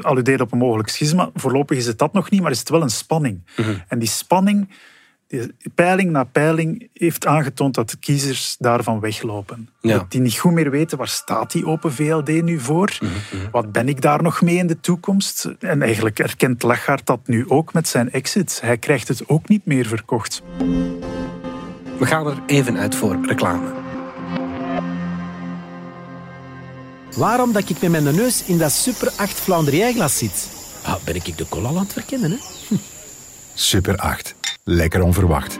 alludeert 0.00 0.40
op 0.40 0.52
een 0.52 0.58
mogelijk 0.58 0.88
schisma. 0.88 1.30
Voorlopig 1.34 1.78
is 1.78 1.86
het 1.86 1.98
dat 1.98 2.12
nog 2.12 2.30
niet, 2.30 2.42
maar 2.42 2.50
is 2.50 2.58
het 2.58 2.68
wel 2.68 2.82
een 2.82 2.90
spanning. 2.90 3.42
Mhm. 3.56 3.74
En 3.88 3.98
die 3.98 4.08
spanning 4.08 4.68
peiling 5.74 6.10
na 6.10 6.24
peiling 6.24 6.88
heeft 6.92 7.26
aangetoond 7.26 7.74
dat 7.74 7.90
de 7.90 7.96
kiezers 7.96 8.56
daarvan 8.58 9.00
weglopen. 9.00 9.68
Ja. 9.80 9.98
Dat 9.98 10.10
die 10.10 10.20
niet 10.20 10.38
goed 10.38 10.52
meer 10.52 10.70
weten 10.70 10.98
waar 10.98 11.08
staat 11.08 11.52
die 11.52 11.66
Open 11.66 11.92
VLD 11.92 12.42
nu 12.42 12.60
voor? 12.60 12.98
Mhm, 13.00 13.50
Wat 13.50 13.72
ben 13.72 13.88
ik 13.88 14.00
daar 14.00 14.22
nog 14.22 14.42
mee 14.42 14.56
in 14.56 14.66
de 14.66 14.80
toekomst? 14.80 15.48
En 15.60 15.82
eigenlijk 15.82 16.18
erkent 16.18 16.62
Lachart 16.62 17.06
dat 17.06 17.20
nu 17.26 17.48
ook 17.48 17.72
met 17.72 17.88
zijn 17.88 18.12
exit. 18.12 18.60
Hij 18.60 18.78
krijgt 18.78 19.08
het 19.08 19.28
ook 19.28 19.48
niet 19.48 19.64
meer 19.66 19.86
verkocht. 19.86 20.42
We 21.98 22.06
gaan 22.06 22.26
er 22.26 22.42
even 22.46 22.76
uit 22.76 22.94
voor 22.94 23.18
reclame. 23.26 23.72
Waarom 27.16 27.52
dat 27.52 27.68
ik 27.70 27.80
met 27.80 27.90
mijn 27.90 28.04
neus 28.16 28.44
in 28.44 28.58
dat 28.58 28.72
Super 28.72 29.12
8 29.16 29.32
Flandrien-glas 29.32 30.18
zit? 30.18 30.48
Ah, 30.82 30.94
ben 31.04 31.14
ik 31.14 31.36
de 31.38 31.48
cola 31.48 31.68
aan 31.68 31.76
het 31.76 31.92
verkennen, 31.92 32.30
hè? 32.30 32.36
Super 33.54 33.96
8. 33.96 34.34
Lekker 34.68 35.02
onverwacht. 35.02 35.58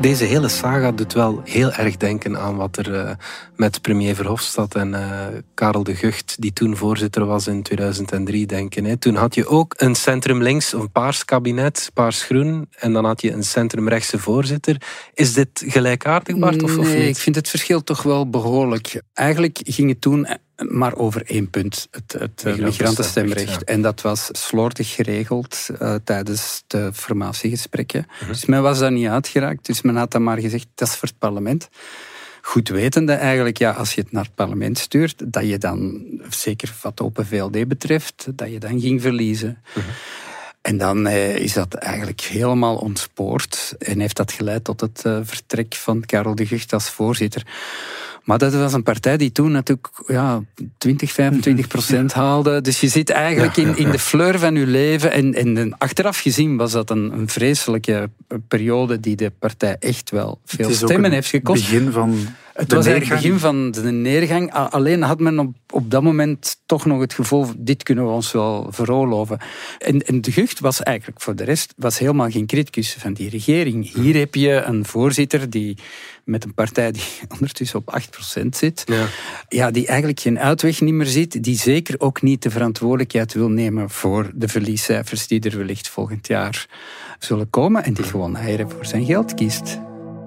Deze 0.00 0.24
hele 0.24 0.48
saga 0.48 0.92
doet 0.92 1.12
wel 1.12 1.40
heel 1.44 1.72
erg 1.72 1.96
denken 1.96 2.38
aan 2.38 2.56
wat 2.56 2.76
er 2.76 2.94
eh, 2.94 3.14
met 3.56 3.82
premier 3.82 4.14
Verhofstadt 4.14 4.74
en 4.74 4.94
eh, 4.94 5.26
Karel 5.54 5.82
de 5.82 5.94
Gucht, 5.94 6.36
die 6.38 6.52
toen 6.52 6.76
voorzitter 6.76 7.24
was 7.24 7.46
in 7.46 7.62
2003, 7.62 8.46
denken. 8.46 8.84
Hè. 8.84 8.96
Toen 8.96 9.14
had 9.14 9.34
je 9.34 9.46
ook 9.46 9.74
een 9.76 9.94
centrum-links, 9.94 10.72
een 10.72 10.90
paars 10.90 11.24
kabinet, 11.24 11.90
paars-groen, 11.94 12.68
en 12.78 12.92
dan 12.92 13.04
had 13.04 13.22
je 13.22 13.32
een 13.32 13.44
centrum-rechtse 13.44 14.18
voorzitter. 14.18 14.82
Is 15.14 15.32
dit 15.32 15.64
gelijkaardig, 15.66 16.38
Bart, 16.38 16.62
of, 16.62 16.78
of 16.78 16.86
nee, 16.86 16.98
niet? 16.98 17.16
ik 17.16 17.22
vind 17.22 17.36
het 17.36 17.48
verschil 17.48 17.84
toch 17.84 18.02
wel 18.02 18.30
behoorlijk. 18.30 19.02
Eigenlijk 19.12 19.60
ging 19.62 19.88
het 19.88 20.00
toen 20.00 20.26
maar 20.56 20.96
over 20.96 21.22
één 21.26 21.50
punt, 21.50 21.88
het, 21.90 22.12
het 22.12 22.44
Migrantenstemrecht, 22.44 22.78
migrantenstemrecht. 22.78 23.64
En 23.64 23.82
dat 23.82 24.00
was 24.00 24.28
slordig 24.32 24.94
geregeld 24.94 25.68
uh, 25.82 25.94
tijdens 26.04 26.64
de 26.66 26.90
formatiegesprekken. 26.92 28.06
Mhm. 28.20 28.28
Dus 28.28 28.44
men 28.44 28.62
was 28.62 28.78
daar 28.78 28.92
niet 28.92 29.08
uitgeraakt. 29.08 29.66
Dus 29.66 29.82
men 29.82 29.96
had 29.96 30.10
dan 30.10 30.22
maar 30.22 30.38
gezegd, 30.38 30.66
dat 30.74 30.88
is 30.88 30.96
voor 30.96 31.08
het 31.08 31.18
parlement. 31.18 31.68
Goed 32.42 32.68
wetende 32.68 33.12
eigenlijk, 33.12 33.58
ja, 33.58 33.70
als 33.70 33.94
je 33.94 34.00
het 34.00 34.12
naar 34.12 34.24
het 34.24 34.34
parlement 34.34 34.78
stuurt, 34.78 35.32
dat 35.32 35.48
je 35.48 35.58
dan, 35.58 36.04
zeker 36.28 36.74
wat 36.82 37.00
Open 37.00 37.26
VLD 37.26 37.68
betreft, 37.68 38.26
dat 38.34 38.50
je 38.50 38.58
dan 38.58 38.80
ging 38.80 39.02
verliezen. 39.02 39.62
Mhm. 39.74 39.86
En 40.64 40.76
dan 40.78 41.06
eh, 41.06 41.36
is 41.36 41.52
dat 41.52 41.74
eigenlijk 41.74 42.20
helemaal 42.20 42.76
ontspoord 42.76 43.74
en 43.78 44.00
heeft 44.00 44.16
dat 44.16 44.32
geleid 44.32 44.64
tot 44.64 44.80
het 44.80 45.02
uh, 45.06 45.18
vertrek 45.22 45.74
van 45.74 46.00
Karel 46.00 46.34
de 46.34 46.46
Gucht 46.46 46.72
als 46.72 46.90
voorzitter. 46.90 47.46
Maar 48.24 48.38
dat 48.38 48.54
was 48.54 48.72
een 48.72 48.82
partij 48.82 49.16
die 49.16 49.32
toen 49.32 49.52
natuurlijk 49.52 49.88
ja, 50.06 50.42
20, 50.78 51.12
25 51.12 51.66
procent 51.68 52.12
haalde. 52.22 52.60
Dus 52.60 52.80
je 52.80 52.88
zit 52.88 53.10
eigenlijk 53.10 53.56
in, 53.56 53.76
in 53.76 53.90
de 53.90 53.98
fleur 53.98 54.38
van 54.38 54.54
je 54.54 54.66
leven. 54.66 55.12
En, 55.12 55.34
en 55.34 55.78
achteraf 55.78 56.18
gezien 56.18 56.56
was 56.56 56.72
dat 56.72 56.90
een, 56.90 57.12
een 57.12 57.28
vreselijke 57.28 58.10
periode 58.48 59.00
die 59.00 59.16
de 59.16 59.32
partij 59.38 59.76
echt 59.80 60.10
wel 60.10 60.40
veel 60.44 60.70
stemmen 60.70 61.12
heeft 61.12 61.28
gekost. 61.28 61.62
Het 61.62 61.70
begin 61.70 61.92
van 61.92 62.16
het 62.54 62.72
was 62.72 62.86
eigenlijk 62.86 63.22
het 63.22 63.22
begin 63.22 63.38
van 63.38 63.70
de 63.70 63.90
neergang. 63.90 64.52
Alleen 64.52 65.02
had 65.02 65.20
men 65.20 65.38
op, 65.38 65.54
op 65.70 65.90
dat 65.90 66.02
moment 66.02 66.56
toch 66.66 66.86
nog 66.86 67.00
het 67.00 67.12
gevoel, 67.12 67.46
dit 67.56 67.82
kunnen 67.82 68.04
we 68.04 68.10
ons 68.10 68.32
wel 68.32 68.66
veroorloven. 68.70 69.38
En, 69.78 70.02
en 70.02 70.20
de 70.20 70.32
Gucht 70.32 70.60
was 70.60 70.82
eigenlijk 70.82 71.20
voor 71.20 71.36
de 71.36 71.44
rest 71.44 71.74
was 71.76 71.98
helemaal 71.98 72.30
geen 72.30 72.46
criticus 72.46 72.96
van 72.98 73.12
die 73.12 73.28
regering. 73.28 73.92
Hier 73.92 74.18
heb 74.18 74.34
je 74.34 74.50
een 74.50 74.84
voorzitter 74.84 75.50
die 75.50 75.78
met 76.24 76.44
een 76.44 76.54
partij 76.54 76.92
die 76.92 77.02
ondertussen 77.34 77.78
op 77.78 78.00
8% 78.40 78.46
zit. 78.50 78.82
Ja. 78.86 79.06
ja, 79.48 79.70
die 79.70 79.86
eigenlijk 79.86 80.20
geen 80.20 80.38
uitweg 80.38 80.80
niet 80.80 80.94
meer 80.94 81.06
ziet. 81.06 81.44
Die 81.44 81.58
zeker 81.58 82.00
ook 82.00 82.22
niet 82.22 82.42
de 82.42 82.50
verantwoordelijkheid 82.50 83.32
wil 83.32 83.48
nemen 83.48 83.90
voor 83.90 84.30
de 84.34 84.48
verliescijfers 84.48 85.26
die 85.26 85.40
er 85.40 85.56
wellicht 85.56 85.88
volgend 85.88 86.26
jaar 86.26 86.66
zullen 87.18 87.50
komen. 87.50 87.84
En 87.84 87.94
die 87.94 88.04
gewoon 88.04 88.36
eieren 88.36 88.70
voor 88.70 88.86
zijn 88.86 89.04
geld 89.04 89.34
kiest. 89.34 89.78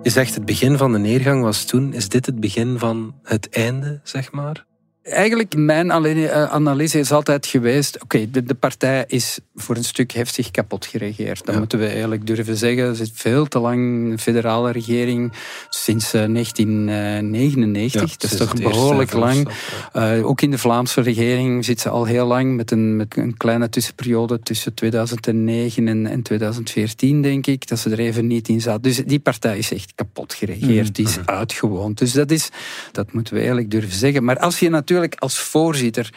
Je 0.04 0.10
zegt 0.10 0.36
het 0.36 0.46
begin 0.46 0.78
van 0.78 0.92
de 0.92 1.00
neergang 1.00 1.42
was 1.42 1.66
toen. 1.66 1.94
Is 1.94 2.10
dit 2.10 2.26
het 2.26 2.40
begin 2.40 2.80
van 2.80 3.16
het 3.24 3.50
einde, 3.50 4.00
zeg 4.04 4.32
maar? 4.32 4.67
Eigenlijk, 5.10 5.56
mijn 5.56 5.92
analyse 5.92 7.00
is 7.00 7.12
altijd 7.12 7.46
geweest... 7.46 7.96
Oké, 7.96 8.04
okay, 8.04 8.30
de, 8.32 8.44
de, 8.44 8.54
partij 8.54 9.06
is 9.08 9.40
voor 9.56 9.76
een 9.76 9.84
stuk 9.84 10.12
heftig 10.12 10.52
kapot 10.52 10.86
geregeerd. 10.86 11.46
Dat 11.46 11.54
ja. 11.54 11.60
moeten 11.60 11.80
we 11.80 11.88
eigenlijk 11.88 12.28
durven 12.28 12.58
zeggen. 12.58 12.84
Er 12.84 12.96
zit 12.96 13.12
veel 13.14 13.46
te 13.46 13.60
lang 13.60 14.12
een 14.12 14.20
federale 14.20 14.72
regering 14.72 15.34
sinds 15.70 16.14
uh, 16.14 16.26
1999. 16.26 18.02
Ja, 18.02 18.08
dat 18.18 18.32
is 18.32 18.38
toch 18.38 18.54
behoorlijk 18.54 19.14
lang. 19.14 19.50
Uh, 19.94 20.28
ook 20.28 20.42
in 20.42 20.52
de 20.52 20.58
Vlaamse 20.58 21.02
regering 21.02 21.66
zit 21.66 21.80
ze 21.80 21.90
al 21.90 22.06
heel 22.06 22.26
lang 22.26 22.56
met 22.56 22.72
een, 22.72 22.96
met 22.96 23.18
een 23.18 23.38
kleine 23.38 23.70
tussenperiode 23.70 24.40
tussen 24.40 24.74
2009 24.74 25.88
en, 25.88 26.08
en 26.08 26.22
2014, 26.22 27.22
denk 27.22 27.48
ik, 27.48 27.68
dat 27.68 27.80
ze 27.80 27.90
er 27.90 28.00
even 28.00 28.28
niet 28.28 28.48
in 28.48 28.62
zat. 28.62 28.84
Dus 28.84 28.98
die 28.98 29.20
partij 29.20 29.58
is 29.58 29.72
echt 29.74 29.92
kapot 29.96 30.34
geregeerd. 30.34 30.88
Mm. 30.88 30.94
Die 30.94 31.06
is 31.06 31.18
uitgewoond. 31.26 31.98
Dus 31.98 32.12
dat, 32.12 32.32
is, 32.32 32.50
dat 32.92 33.14
moeten 33.14 33.34
we 33.34 33.40
eigenlijk 33.40 33.72
durven 33.72 33.98
zeggen. 33.98 34.24
Maar 34.24 34.40
als 34.40 34.60
je 34.60 34.70
natuurlijk 34.70 34.96
als 35.20 35.40
voorzitter 35.40 36.14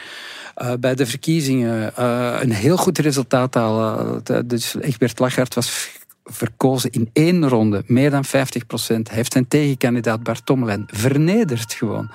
uh, 0.62 0.72
bij 0.80 0.94
de 0.94 1.06
verkiezingen 1.06 1.92
uh, 1.98 2.36
een 2.40 2.52
heel 2.52 2.76
goed 2.76 2.98
resultaat 2.98 3.54
halen. 3.54 4.22
Uh, 4.30 4.38
dus 4.44 4.74
Egbert 4.80 5.18
Lachart 5.18 5.54
was 5.54 5.90
verkozen 6.24 6.90
in 6.90 7.10
één 7.12 7.48
ronde, 7.48 7.82
meer 7.86 8.10
dan 8.10 8.24
50 8.24 8.66
procent. 8.66 9.10
Heeft 9.10 9.32
zijn 9.32 9.48
tegenkandidaat 9.48 10.22
Bart 10.22 10.50
vernederd 10.86 11.72
gewoon. 11.72 12.10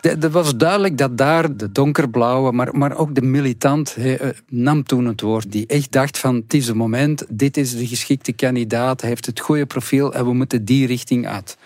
Het 0.00 0.30
was 0.30 0.56
duidelijk 0.56 0.98
dat 0.98 1.18
daar 1.18 1.56
de 1.56 1.72
donkerblauwe, 1.72 2.52
maar, 2.52 2.76
maar 2.76 2.96
ook 2.96 3.14
de 3.14 3.22
militant 3.22 3.94
he, 3.94 4.16
nam 4.48 4.82
toen 4.82 5.06
het 5.06 5.20
woord. 5.20 5.52
Die 5.52 5.66
echt 5.66 5.92
dacht 5.92 6.18
van, 6.18 6.34
het 6.34 6.54
is 6.54 6.66
het 6.66 6.76
moment, 6.76 7.24
dit 7.28 7.56
is 7.56 7.76
de 7.76 7.86
geschikte 7.86 8.32
kandidaat, 8.32 9.00
hij 9.00 9.10
heeft 9.10 9.26
het 9.26 9.40
goede 9.40 9.66
profiel 9.66 10.14
en 10.14 10.24
we 10.24 10.32
moeten 10.32 10.64
die 10.64 10.86
richting 10.86 11.26
uit. 11.26 11.56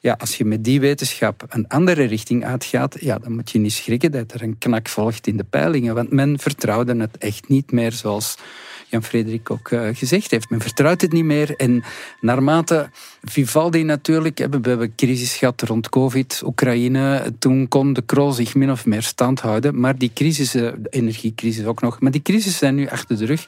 Ja, 0.00 0.16
als 0.18 0.36
je 0.36 0.44
met 0.44 0.64
die 0.64 0.80
wetenschap 0.80 1.46
een 1.48 1.68
andere 1.68 2.04
richting 2.04 2.44
uitgaat, 2.44 2.96
ja, 3.00 3.18
dan 3.18 3.34
moet 3.34 3.50
je 3.50 3.58
niet 3.58 3.72
schrikken 3.72 4.12
dat 4.12 4.32
er 4.32 4.42
een 4.42 4.58
knak 4.58 4.88
volgt 4.88 5.26
in 5.26 5.36
de 5.36 5.44
peilingen. 5.44 5.94
Want 5.94 6.10
men 6.10 6.38
vertrouwde 6.38 6.96
het 6.96 7.18
echt 7.18 7.48
niet 7.48 7.72
meer 7.72 7.92
zoals 7.92 8.36
Jan-Frederik 8.94 9.50
ook 9.50 9.70
uh, 9.70 9.88
gezegd 9.92 10.30
heeft. 10.30 10.50
Men 10.50 10.60
vertrouwt 10.60 11.00
het 11.00 11.12
niet 11.12 11.24
meer. 11.24 11.56
En 11.56 11.84
naarmate 12.20 12.90
Vivaldi 13.22 13.82
natuurlijk, 13.82 14.38
we 14.38 14.68
hebben 14.68 14.94
crisis 14.96 15.36
gehad 15.36 15.62
rond 15.62 15.88
COVID, 15.88 16.42
Oekraïne. 16.44 17.32
Toen 17.38 17.68
kon 17.68 17.92
de 17.92 18.02
Krol 18.02 18.32
zich 18.32 18.54
min 18.54 18.70
of 18.70 18.86
meer 18.86 19.02
stand 19.02 19.40
houden. 19.40 19.80
Maar 19.80 19.98
die 19.98 20.10
crisis, 20.14 20.50
de 20.50 20.76
energiecrisis 20.90 21.64
ook 21.64 21.80
nog, 21.80 22.00
maar 22.00 22.10
die 22.10 22.22
crisis 22.22 22.58
zijn 22.58 22.74
nu 22.74 22.88
achter 22.88 23.18
de 23.18 23.24
rug. 23.24 23.46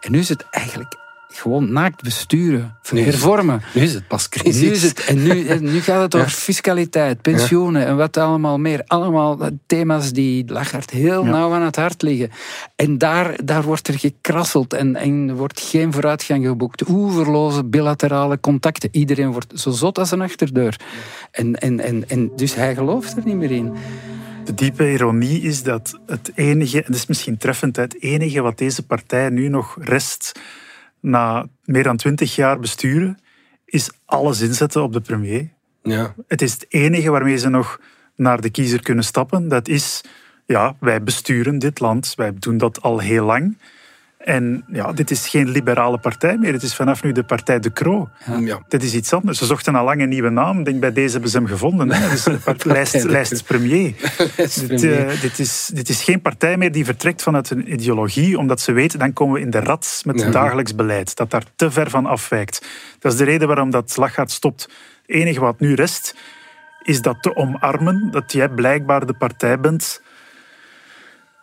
En 0.00 0.12
nu 0.12 0.18
is 0.18 0.28
het 0.28 0.44
eigenlijk 0.50 1.01
gewoon 1.32 1.72
naakt 1.72 2.02
besturen, 2.02 2.76
nu 2.90 3.00
hervormen. 3.00 3.62
Nu 3.74 3.82
is 3.82 3.94
het 3.94 4.08
pas 4.08 4.28
crisis. 4.28 4.60
Nu, 4.60 4.70
is 4.70 4.82
het, 4.82 5.04
en 5.04 5.22
nu, 5.22 5.58
nu 5.60 5.80
gaat 5.80 6.02
het 6.02 6.14
over 6.20 6.28
ja. 6.28 6.34
fiscaliteit, 6.34 7.22
pensioenen 7.22 7.80
ja. 7.80 7.86
en 7.86 7.96
wat 7.96 8.16
allemaal 8.16 8.58
meer. 8.58 8.82
Allemaal 8.86 9.38
thema's 9.66 10.12
die 10.12 10.52
Lachart 10.52 10.90
heel 10.90 11.24
ja. 11.24 11.30
nauw 11.30 11.52
aan 11.52 11.62
het 11.62 11.76
hart 11.76 12.02
liggen. 12.02 12.30
En 12.76 12.98
daar, 12.98 13.44
daar 13.44 13.62
wordt 13.62 13.88
er 13.88 13.98
gekrasseld 13.98 14.72
en, 14.72 14.96
en 14.96 15.28
er 15.28 15.36
wordt 15.36 15.60
geen 15.60 15.92
vooruitgang 15.92 16.46
geboekt. 16.46 16.88
Oeverloze 16.88 17.64
bilaterale 17.64 18.40
contacten. 18.40 18.88
Iedereen 18.92 19.32
wordt 19.32 19.60
zo 19.60 19.70
zot 19.70 19.98
als 19.98 20.10
een 20.10 20.20
achterdeur. 20.20 20.80
En, 21.30 21.54
en, 21.54 21.80
en, 21.80 22.08
en 22.08 22.30
dus 22.36 22.54
hij 22.54 22.74
gelooft 22.74 23.16
er 23.16 23.22
niet 23.24 23.36
meer 23.36 23.50
in. 23.50 23.72
De 24.44 24.54
diepe 24.54 24.92
ironie 24.92 25.42
is 25.42 25.62
dat 25.62 26.00
het 26.06 26.32
enige, 26.34 26.76
en 26.76 26.84
dat 26.86 26.94
is 26.94 27.06
misschien 27.06 27.36
treffend, 27.36 27.76
het 27.76 28.02
enige 28.02 28.40
wat 28.40 28.58
deze 28.58 28.82
partij 28.82 29.28
nu 29.28 29.48
nog 29.48 29.76
rest 29.80 30.32
na 31.02 31.46
meer 31.64 31.82
dan 31.82 31.96
twintig 31.96 32.34
jaar 32.34 32.58
besturen, 32.58 33.18
is 33.64 33.90
alles 34.04 34.40
inzetten 34.40 34.82
op 34.82 34.92
de 34.92 35.00
premier. 35.00 35.48
Ja. 35.82 36.14
Het 36.28 36.42
is 36.42 36.52
het 36.52 36.66
enige 36.68 37.10
waarmee 37.10 37.36
ze 37.36 37.48
nog 37.48 37.80
naar 38.16 38.40
de 38.40 38.50
kiezer 38.50 38.82
kunnen 38.82 39.04
stappen. 39.04 39.48
Dat 39.48 39.68
is, 39.68 40.00
ja, 40.46 40.76
wij 40.80 41.02
besturen 41.02 41.58
dit 41.58 41.80
land. 41.80 42.12
Wij 42.16 42.32
doen 42.38 42.56
dat 42.56 42.82
al 42.82 42.98
heel 42.98 43.24
lang. 43.24 43.58
En 44.24 44.64
ja, 44.66 44.92
dit 44.92 45.10
is 45.10 45.28
geen 45.28 45.48
liberale 45.48 45.98
partij 45.98 46.36
meer. 46.38 46.52
Het 46.52 46.62
is 46.62 46.74
vanaf 46.74 47.02
nu 47.02 47.12
de 47.12 47.22
partij 47.22 47.60
De 47.60 47.72
Croo. 47.72 48.08
Ja. 48.26 48.38
Ja. 48.38 48.60
Dit 48.68 48.82
is 48.82 48.94
iets 48.94 49.12
anders. 49.12 49.38
Ze 49.38 49.46
zochten 49.46 49.74
al 49.74 49.84
lang 49.84 50.00
een 50.00 50.08
nieuwe 50.08 50.30
naam. 50.30 50.58
Ik 50.58 50.64
denk 50.64 50.80
bij 50.80 50.92
deze 50.92 51.12
hebben 51.12 51.30
ze 51.30 51.36
hem 51.36 51.46
gevonden. 51.46 51.92
Hè. 51.92 52.08
Dus 52.08 52.26
lijst, 52.62 53.04
lijst 53.04 53.44
premier. 53.44 53.94
lijst 54.36 54.68
dit, 54.68 54.82
uh, 54.82 55.20
dit, 55.20 55.38
is, 55.38 55.70
dit 55.74 55.88
is 55.88 56.02
geen 56.02 56.20
partij 56.20 56.56
meer 56.56 56.72
die 56.72 56.84
vertrekt 56.84 57.22
vanuit 57.22 57.50
een 57.50 57.72
ideologie, 57.72 58.38
omdat 58.38 58.60
ze 58.60 58.72
weten, 58.72 58.98
dan 58.98 59.12
komen 59.12 59.34
we 59.34 59.40
in 59.40 59.50
de 59.50 59.60
rat 59.60 60.02
met 60.04 60.14
het 60.14 60.24
ja. 60.24 60.30
dagelijks 60.30 60.74
beleid. 60.74 61.16
Dat 61.16 61.30
daar 61.30 61.44
te 61.56 61.70
ver 61.70 61.90
van 61.90 62.06
afwijkt. 62.06 62.66
Dat 62.98 63.12
is 63.12 63.18
de 63.18 63.24
reden 63.24 63.46
waarom 63.46 63.70
dat 63.70 63.96
Lachgaard 63.96 64.30
stopt. 64.30 64.62
Het 64.62 65.16
enige 65.16 65.40
wat 65.40 65.60
nu 65.60 65.74
rest, 65.74 66.16
is 66.82 67.00
dat 67.00 67.22
te 67.22 67.36
omarmen, 67.36 68.10
dat 68.10 68.32
jij 68.32 68.48
blijkbaar 68.48 69.06
de 69.06 69.14
partij 69.14 69.60
bent 69.60 70.02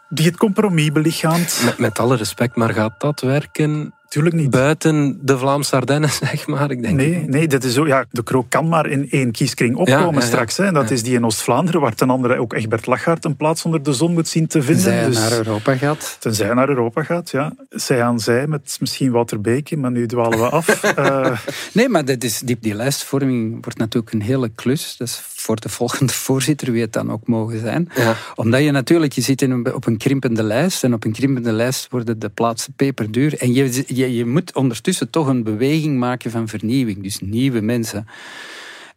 die 0.10 0.26
het 0.26 0.38
compromis 0.38 0.92
belichaamt. 0.92 1.62
Met, 1.66 1.78
met 1.78 2.00
alle 2.00 2.16
respect, 2.16 2.56
maar 2.56 2.74
gaat 2.74 3.00
dat 3.00 3.22
werken 3.22 3.94
Tuurlijk 4.10 4.36
niet. 4.36 4.50
Buiten 4.50 5.20
de 5.22 5.38
Vlaamse 5.38 5.76
Ardennen, 5.76 6.10
zeg 6.24 6.48
maar. 6.48 6.72
Ik 6.72 6.82
denk 6.82 6.96
nee, 6.96 7.24
nee 7.28 7.48
dat 7.48 7.64
is 7.64 7.74
zo, 7.74 7.88
ja, 7.88 8.06
de 8.12 8.24
Kroo 8.24 8.46
kan 8.50 8.68
maar 8.68 8.88
in 8.88 9.10
één 9.10 9.32
kieskring 9.32 9.76
opkomen 9.76 10.22
straks. 10.22 10.58
Hè. 10.58 10.72
Dat 10.72 10.92
is 10.92 11.04
die 11.04 11.14
in 11.14 11.26
Oost-Vlaanderen, 11.26 11.82
waar 11.82 11.96
ten 11.96 12.10
andere 12.10 12.40
ook 12.40 12.54
Egbert 12.54 12.86
Lachart 12.86 13.26
een 13.26 13.36
plaats 13.36 13.66
onder 13.66 13.84
de 13.84 13.94
zon 13.94 14.14
moet 14.14 14.28
zien 14.28 14.48
te 14.48 14.62
vinden. 14.62 14.84
Tenzij 14.84 15.06
dus, 15.06 15.20
naar 15.20 15.38
Europa 15.38 15.76
gaat. 15.76 16.18
Tenzij 16.20 16.54
naar 16.54 16.70
Europa 16.70 17.04
gaat, 17.04 17.30
ja. 17.30 17.54
Zij 17.70 18.04
aan 18.04 18.20
zij, 18.20 18.48
met 18.48 18.78
misschien 18.80 19.12
Wouter 19.12 19.42
Beke, 19.42 19.78
maar 19.78 19.92
nu 19.92 20.08
dwalen 20.08 20.40
we 20.40 20.50
af. 20.50 20.98
uh... 20.98 21.38
Nee, 21.74 21.90
maar 21.90 22.06
dat 22.06 22.24
is, 22.24 22.40
die, 22.40 22.58
die 22.60 22.74
lijstvorming 22.74 23.52
wordt 23.52 23.78
natuurlijk 23.78 24.14
een 24.14 24.22
hele 24.22 24.50
klus. 24.56 24.96
Dat 24.98 25.08
is 25.08 25.22
voor 25.26 25.60
de 25.60 25.70
volgende 25.70 26.14
voorzitter, 26.28 26.72
wie 26.72 26.82
het 26.82 26.94
dan 26.94 27.12
ook 27.12 27.28
mogen 27.28 27.60
zijn. 27.60 27.90
Ja. 27.96 28.16
Omdat 28.36 28.64
je 28.64 28.72
natuurlijk, 28.72 29.14
je 29.14 29.22
zit 29.22 29.42
in 29.42 29.52
een, 29.52 29.74
op 29.74 29.86
een 29.86 29.98
krimpende 29.98 30.44
lijst 30.44 30.84
en 30.84 30.94
op 30.94 31.06
een 31.06 31.12
krimpende 31.12 31.52
lijst 31.52 31.88
worden 31.90 32.20
de 32.20 32.30
plaatsen 32.30 32.74
peperduur. 32.76 33.38
En 33.38 33.54
je, 33.54 33.84
je, 33.88 33.99
je 34.06 34.26
moet 34.26 34.56
ondertussen 34.56 35.10
toch 35.10 35.28
een 35.28 35.44
beweging 35.44 35.98
maken 35.98 36.32
van 36.32 36.48
vernieuwing. 36.48 37.04
Dus 37.04 37.20
nieuwe 37.20 37.62
mensen 37.62 38.08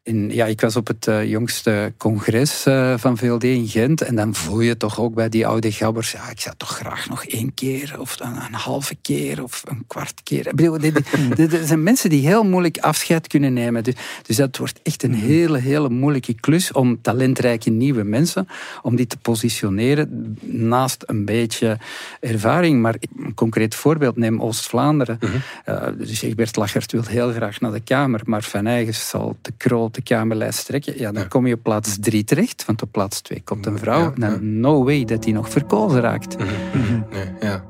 ja, 0.05 0.47
ik 0.47 0.61
was 0.61 0.77
op 0.77 0.87
het 0.87 1.07
uh, 1.07 1.31
jongste 1.31 1.93
congres 1.97 2.67
uh, 2.67 2.95
van 2.97 3.19
VLD 3.19 3.45
in 3.45 3.69
Gent 3.69 4.03
en 4.03 4.15
dan 4.15 4.35
voel 4.35 4.61
je 4.61 4.77
toch 4.77 5.01
ook 5.01 5.15
bij 5.15 5.29
die 5.29 5.47
oude 5.47 5.73
gabbers, 5.73 6.13
ja, 6.13 6.31
ik 6.31 6.41
zou 6.41 6.55
toch 6.57 6.69
graag 6.69 7.09
nog 7.09 7.25
één 7.25 7.55
keer 7.55 7.95
of 7.99 8.21
een, 8.21 8.37
een 8.37 8.55
halve 8.55 8.95
keer 9.03 9.43
of 9.43 9.63
een 9.65 9.85
kwart 9.87 10.23
keer. 10.23 10.47
Er 10.47 11.67
zijn 11.67 11.83
mensen 11.83 12.11
die 12.11 12.27
heel 12.27 12.45
moeilijk 12.45 12.79
afscheid 12.79 13.27
kunnen 13.27 13.53
nemen. 13.53 13.85
Dus, 13.85 13.95
dus 14.23 14.37
dat 14.37 14.57
wordt 14.57 14.81
echt 14.83 15.03
een 15.03 15.11
mhm. 15.11 15.21
hele, 15.21 15.59
hele 15.59 15.89
moeilijke 15.89 16.35
klus 16.35 16.73
om 16.73 17.01
talentrijke 17.03 17.71
nieuwe 17.71 18.03
mensen, 18.03 18.49
om 18.83 18.97
die 18.97 19.07
te 19.07 19.17
positioneren 19.17 20.39
naast 20.41 21.05
een 21.07 21.25
beetje 21.25 21.79
ervaring. 22.21 22.81
Maar 22.81 22.95
een 23.19 23.35
concreet 23.35 23.75
voorbeeld, 23.75 24.17
neem 24.17 24.43
Oost-Vlaanderen. 24.43 25.19
Mm 25.21 25.29
-hmm. 25.29 25.75
uh, 25.75 25.99
dus 25.99 26.23
Egbert 26.23 26.57
Lachert 26.57 26.93
wil 26.93 27.05
heel 27.05 27.33
graag 27.33 27.61
naar 27.61 27.73
de 27.73 27.81
Kamer, 27.81 28.21
maar 28.25 28.43
Van 28.43 28.67
Eigen 28.67 28.95
zal 28.95 29.37
te 29.41 29.53
kroon 29.57 29.91
de 29.95 30.03
Kamerlijst 30.03 30.67
trekken, 30.67 30.99
ja, 30.99 31.13
dan 31.13 31.29
kom 31.29 31.47
je 31.47 31.55
op 31.55 31.63
plaats 31.63 31.97
drie 32.01 32.25
terecht, 32.25 32.65
want 32.65 32.83
op 32.83 32.93
plaats 32.93 33.21
twee 33.21 33.43
komt 33.45 33.67
een 33.67 33.79
vrouw. 33.79 34.13
Dan 34.17 34.61
no 34.61 34.85
way 34.85 35.05
dat 35.05 35.23
die 35.23 35.33
nog 35.33 35.51
verkozen 35.51 36.01
raakt. 36.01 36.39
Mhm. 36.39 37.01
Nee, 37.11 37.27
ja. 37.41 37.65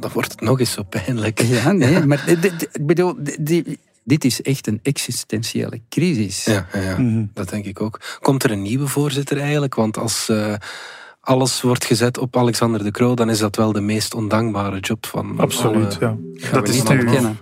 Dan 0.00 0.10
wordt 0.12 0.30
het 0.30 0.40
nog 0.40 0.60
eens 0.60 0.72
zo 0.72 0.82
pijnlijk. 0.82 1.40
Ja, 1.42 1.72
nee, 1.72 2.06
maar 2.06 2.28
ik 2.28 2.86
bedoel, 2.86 3.16
dit 4.04 4.24
is 4.24 4.42
echt 4.42 4.66
een 4.66 4.80
existentiële 4.82 5.80
crisis. 5.88 6.44
Ja, 6.44 6.66
ja, 6.72 6.98
mhm. 6.98 7.24
dat 7.34 7.48
denk 7.48 7.64
ik 7.64 7.80
ook. 7.80 8.00
Komt 8.20 8.42
er 8.42 8.50
een 8.50 8.62
nieuwe 8.62 8.86
voorzitter 8.86 9.40
eigenlijk? 9.40 9.74
Want 9.74 9.98
als 9.98 10.28
uh, 10.30 10.54
alles 11.20 11.62
wordt 11.62 11.84
gezet 11.84 12.18
op 12.18 12.36
Alexander 12.36 12.84
de 12.84 12.90
Croo, 12.90 13.14
dan 13.14 13.30
is 13.30 13.38
dat 13.38 13.56
wel 13.56 13.72
de 13.72 13.80
meest 13.80 14.14
ondankbare 14.14 14.80
job 14.80 15.06
van 15.06 15.38
Absoluut, 15.38 15.96
ja. 16.00 16.16
Dat 16.52 16.68
is 16.68 16.82
nu... 16.82 17.04
Kennen. 17.04 17.38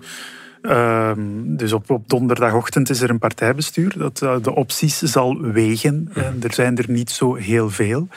Ehm, 0.62 1.20
dus 1.56 1.72
op, 1.72 1.90
op, 1.90 2.08
donderdagochtend 2.08 2.90
is 2.90 3.00
er 3.00 3.10
een 3.10 3.18
partijbestuur 3.18 3.94
dat 3.98 4.20
uh, 4.22 4.36
de 4.42 4.54
opties 4.54 4.98
zal 4.98 5.40
wegen. 5.40 6.10
En 6.14 6.38
er 6.42 6.54
zijn 6.54 6.76
er 6.76 6.84
niet 6.88 7.10
zo 7.10 7.34
heel 7.34 7.70
veel. 7.70 8.08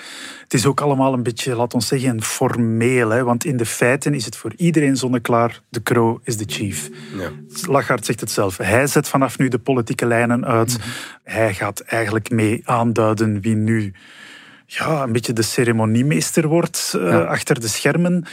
Het 0.44 0.54
is 0.54 0.66
ook 0.66 0.82
allemaal 0.82 1.14
een 1.14 1.24
beetje, 1.24 1.56
laat 1.56 1.74
ons 1.74 1.88
zeggen, 1.88 2.22
formeel. 2.22 3.10
Hè, 3.10 3.24
want 3.24 3.46
in 3.46 3.58
de 3.58 3.66
feiten 3.66 4.14
is 4.14 4.26
het 4.26 4.36
voor 4.36 4.54
iedereen 4.58 4.98
zonneklaar. 4.98 5.62
De 5.70 5.84
Croo 5.84 6.20
is 6.24 6.38
de 6.38 6.46
chief. 6.48 6.90
Ja. 7.18 7.30
Lachart 7.68 8.06
zegt 8.06 8.20
het 8.20 8.32
zelf. 8.32 8.58
Hij 8.58 8.88
zet 8.88 9.08
vanaf 9.08 9.38
nu 9.38 9.48
de 9.48 9.60
politieke 9.60 10.06
lijnen 10.06 10.46
uit. 10.46 10.78
Mhm. 10.78 10.88
Hij 11.24 11.54
gaat 11.54 11.80
eigenlijk 11.80 12.30
mee 12.30 12.62
aanduiden 12.66 13.42
wie 13.42 13.56
nu 13.56 13.94
ja, 14.66 15.04
een 15.04 15.12
beetje 15.12 15.34
de 15.34 15.42
ceremoniemeester 15.42 16.48
wordt 16.48 16.94
uh, 16.96 17.26
achter 17.26 17.60
de 17.60 17.68
schermen. 17.68 18.26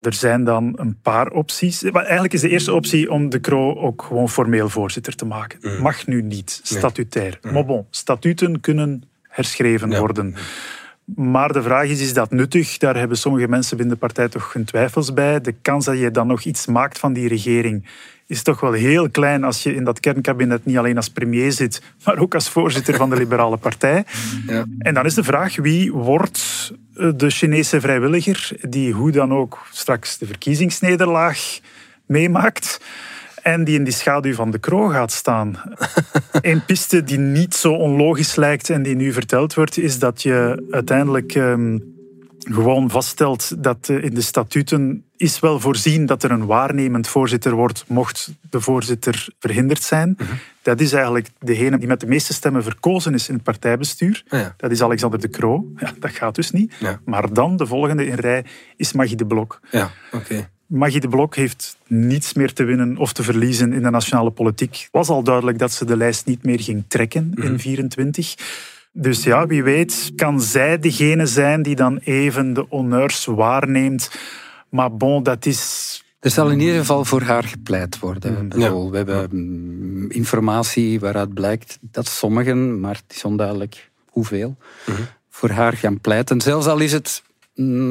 Er 0.00 0.12
zijn 0.12 0.44
dan 0.44 0.72
een 0.76 1.00
paar 1.02 1.30
opties. 1.30 1.82
Eigenlijk 1.82 2.32
is 2.32 2.40
de 2.40 2.48
eerste 2.48 2.72
optie 2.72 3.10
om 3.10 3.28
de 3.28 3.40
Croo 3.40 3.74
ook 3.74 4.02
gewoon 4.02 4.28
formeel 4.28 4.68
voorzitter 4.68 5.14
te 5.14 5.24
maken. 5.24 5.58
Mm. 5.62 5.82
Mag 5.82 6.06
nu 6.06 6.22
niet, 6.22 6.60
statutair. 6.62 7.38
Mm. 7.42 7.52
Maar 7.52 7.64
bon, 7.64 7.86
statuten 7.90 8.60
kunnen 8.60 9.02
herschreven 9.22 9.98
worden. 9.98 10.34
Maar 11.14 11.52
de 11.52 11.62
vraag 11.62 11.88
is, 11.88 12.00
is 12.00 12.14
dat 12.14 12.30
nuttig? 12.30 12.78
Daar 12.78 12.96
hebben 12.96 13.18
sommige 13.18 13.48
mensen 13.48 13.76
binnen 13.76 13.94
de 13.94 14.00
partij 14.00 14.28
toch 14.28 14.52
hun 14.52 14.64
twijfels 14.64 15.12
bij. 15.12 15.40
De 15.40 15.52
kans 15.52 15.84
dat 15.84 15.98
je 15.98 16.10
dan 16.10 16.26
nog 16.26 16.42
iets 16.42 16.66
maakt 16.66 16.98
van 16.98 17.12
die 17.12 17.28
regering 17.28 17.86
is 18.26 18.42
toch 18.42 18.60
wel 18.60 18.72
heel 18.72 19.10
klein 19.10 19.44
als 19.44 19.62
je 19.62 19.74
in 19.74 19.84
dat 19.84 20.00
kernkabinet 20.00 20.64
niet 20.64 20.76
alleen 20.76 20.96
als 20.96 21.08
premier 21.08 21.52
zit, 21.52 21.82
maar 22.04 22.18
ook 22.18 22.34
als 22.34 22.48
voorzitter 22.48 22.94
van 22.94 23.10
de 23.10 23.16
Liberale 23.16 23.56
Partij. 23.56 24.04
Ja. 24.46 24.64
En 24.78 24.94
dan 24.94 25.04
is 25.04 25.14
de 25.14 25.24
vraag, 25.24 25.56
wie 25.56 25.92
wordt 25.92 26.72
eh, 26.94 27.10
de 27.16 27.30
Chinese 27.30 27.80
vrijwilliger 27.80 28.50
die 28.60 28.92
hoe 28.92 29.10
dan 29.10 29.32
ook 29.32 29.66
straks 29.70 30.18
de 30.18 30.26
verkiezingsnederlaag 30.26 31.60
meemaakt 32.06 32.80
en 33.42 33.64
die 33.64 33.78
in 33.78 33.84
die 33.84 33.92
schaduw 33.92 34.34
van 34.34 34.50
de 34.50 34.58
kroon 34.58 34.90
gaat 34.90 35.12
staan. 35.12 35.62
Een 36.40 36.64
piste 36.64 37.04
die 37.04 37.18
niet 37.18 37.54
zo 37.54 37.72
onlogisch 37.72 38.36
lijkt 38.36 38.70
en 38.70 38.82
die 38.82 38.96
nu 38.96 39.12
verteld 39.12 39.54
wordt, 39.54 39.78
is 39.78 39.98
dat 39.98 40.22
je 40.22 40.66
uiteindelijk 40.70 41.34
ehm, 41.34 41.78
gewoon 42.38 42.90
vaststelt 42.90 43.62
dat 43.62 43.88
in 43.88 44.14
de 44.14 44.20
statuten 44.20 45.04
is 45.16 45.40
wel 45.40 45.60
voorzien 45.60 46.06
dat 46.06 46.22
er 46.22 46.30
een 46.30 46.46
waarnemend 46.46 47.08
voorzitter 47.08 47.54
wordt, 47.54 47.84
mocht 47.88 48.30
de 48.50 48.60
voorzitter 48.60 49.28
verhinderd 49.38 49.82
zijn. 49.82 50.14
Mhm. 50.18 50.32
Dat 50.62 50.80
is 50.80 50.92
eigenlijk 50.92 51.28
degene 51.38 51.78
die 51.78 51.88
met 51.88 52.00
de 52.00 52.06
meeste 52.06 52.32
stemmen 52.32 52.62
verkozen 52.62 53.14
is 53.14 53.28
in 53.28 53.34
het 53.34 53.42
partijbestuur. 53.42 54.24
Ah, 54.28 54.46
dat 54.56 54.70
is 54.70 54.82
Alexander 54.82 55.20
de 55.20 55.28
Croo. 55.28 55.72
Ja, 55.76 55.92
dat 56.00 56.10
gaat 56.10 56.34
dus 56.34 56.50
niet. 56.50 56.74
Maar 57.04 57.32
dan, 57.32 57.56
de 57.56 57.66
volgende 57.66 58.06
in 58.06 58.14
rij, 58.14 58.44
is 58.76 58.92
Magie 58.92 59.16
de 59.16 59.26
Blok. 59.26 59.60
Ja, 59.70 59.90
oké. 60.12 60.48
Magie 60.66 61.00
de 61.00 61.08
Blok 61.08 61.36
heeft 61.36 61.76
niets 61.86 62.32
meer 62.32 62.52
te 62.52 62.64
winnen 62.64 62.96
of 62.96 63.12
te 63.12 63.22
verliezen 63.22 63.72
in 63.72 63.82
de 63.82 63.90
nationale 63.90 64.30
politiek. 64.30 64.74
Het 64.76 64.88
was 64.90 65.08
al 65.08 65.22
duidelijk 65.22 65.58
dat 65.58 65.72
ze 65.72 65.84
de 65.84 65.96
lijst 65.96 66.26
niet 66.26 66.44
meer 66.44 66.60
ging 66.60 66.84
trekken 66.88 67.32
in 67.34 67.58
24. 67.58 68.36
Mhm. 68.36 68.44
Dus 68.92 69.24
ja, 69.24 69.46
wie 69.46 69.62
weet 69.62 70.12
kan 70.16 70.40
zij 70.40 70.78
degene 70.78 71.26
zijn 71.26 71.62
die 71.62 71.76
dan 71.76 71.98
even 72.04 72.52
de 72.52 72.66
honneurs 72.68 73.24
waarneemt. 73.24 74.10
Maar 74.68 74.96
bon, 74.96 75.22
dat 75.22 75.46
is 75.46 76.00
er 76.26 76.32
zal 76.32 76.50
in 76.50 76.60
ieder 76.60 76.76
geval 76.76 77.04
voor 77.04 77.22
haar 77.22 77.44
gepleit 77.44 77.98
worden. 77.98 78.50
Ja. 78.56 78.88
We 78.88 78.96
hebben 78.96 79.28
mm, 79.32 80.10
informatie 80.10 81.00
waaruit 81.00 81.34
blijkt 81.34 81.78
dat 81.80 82.08
sommigen, 82.08 82.80
maar 82.80 82.94
het 82.94 83.16
is 83.16 83.24
onduidelijk 83.24 83.90
hoeveel, 84.08 84.56
mhm. 84.86 85.00
voor 85.30 85.50
haar 85.50 85.72
gaan 85.72 86.00
pleiten. 86.00 86.40
Zelfs 86.40 86.66
al 86.66 86.78
is 86.78 86.92
het 86.92 87.22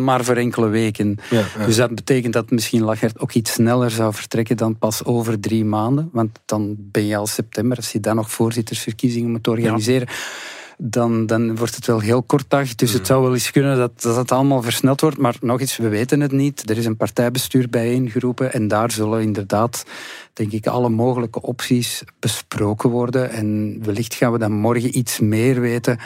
maar 0.04 0.24
voor 0.24 0.36
enkele 0.36 0.68
weken. 0.68 1.18
Dus 1.66 1.76
dat 1.76 1.96
betekent 1.96 2.34
dat 2.34 2.52
misschien 2.52 2.84
Lachert 2.84 3.20
ook 3.20 3.32
iets 3.32 3.54
sneller 3.54 3.92
zou 3.92 4.14
vertrekken 4.14 4.58
dan 4.58 4.78
pas 4.78 5.04
over 5.04 5.40
drie 5.40 5.66
maanden. 5.66 6.10
Want 6.12 6.40
dan 6.46 6.76
ben 6.78 7.06
je 7.06 7.18
al 7.18 7.28
september, 7.28 7.78
als 7.78 7.92
je 7.92 8.00
dan 8.00 8.16
nog 8.16 8.32
voorzittersverkiezingen 8.32 9.32
moet 9.32 9.48
organiseren 9.48 10.08
dan, 10.78 11.26
dan 11.26 11.56
wordt 11.56 11.76
het 11.76 11.86
wel 11.86 12.00
heel 12.00 12.24
kortdag. 12.24 12.76
Dus 12.76 12.92
het 12.92 13.00
mm. 13.00 13.06
zou 13.06 13.22
wel 13.24 13.34
eens 13.34 13.52
kunnen 13.52 13.78
dat, 13.78 14.02
dat 14.02 14.16
het 14.16 14.32
allemaal 14.32 14.62
versneld 14.62 15.02
wordt. 15.02 15.18
Maar 15.18 15.36
nog 15.42 15.60
eens, 15.60 15.78
we 15.78 15.90
weten 15.90 16.20
het 16.20 16.32
niet. 16.32 16.70
Er 16.70 16.78
is 16.78 16.86
een 16.86 16.98
partijbestuur 16.98 17.70
bijeengeroepen 17.70 18.54
en 18.54 18.68
daar 18.68 18.92
zullen 18.92 19.22
inderdaad, 19.22 19.86
denk 20.34 20.52
ik, 20.52 20.68
alle 20.68 20.90
mogelijke 20.90 21.42
opties 21.42 22.04
besproken 22.20 22.90
worden. 22.90 23.30
En 23.30 23.80
wellicht 23.84 24.14
gaan 24.14 24.32
we 24.32 24.38
dan 24.38 24.52
morgen 24.52 24.98
iets 24.98 25.20
meer 25.20 25.62
weten 25.62 26.00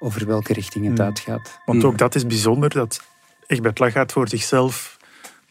over 0.00 0.26
welke 0.26 0.52
richting 0.52 0.84
het 0.84 0.98
mm. 0.98 1.04
uitgaat. 1.04 1.58
Want 1.64 1.84
ook 1.84 1.90
mm. 1.90 1.96
dat 1.96 2.14
is 2.14 2.26
bijzonder, 2.26 2.70
dat 2.70 3.02
Egbert 3.46 3.78
Lagaat 3.78 4.12
voor 4.12 4.28
zichzelf 4.28 5.00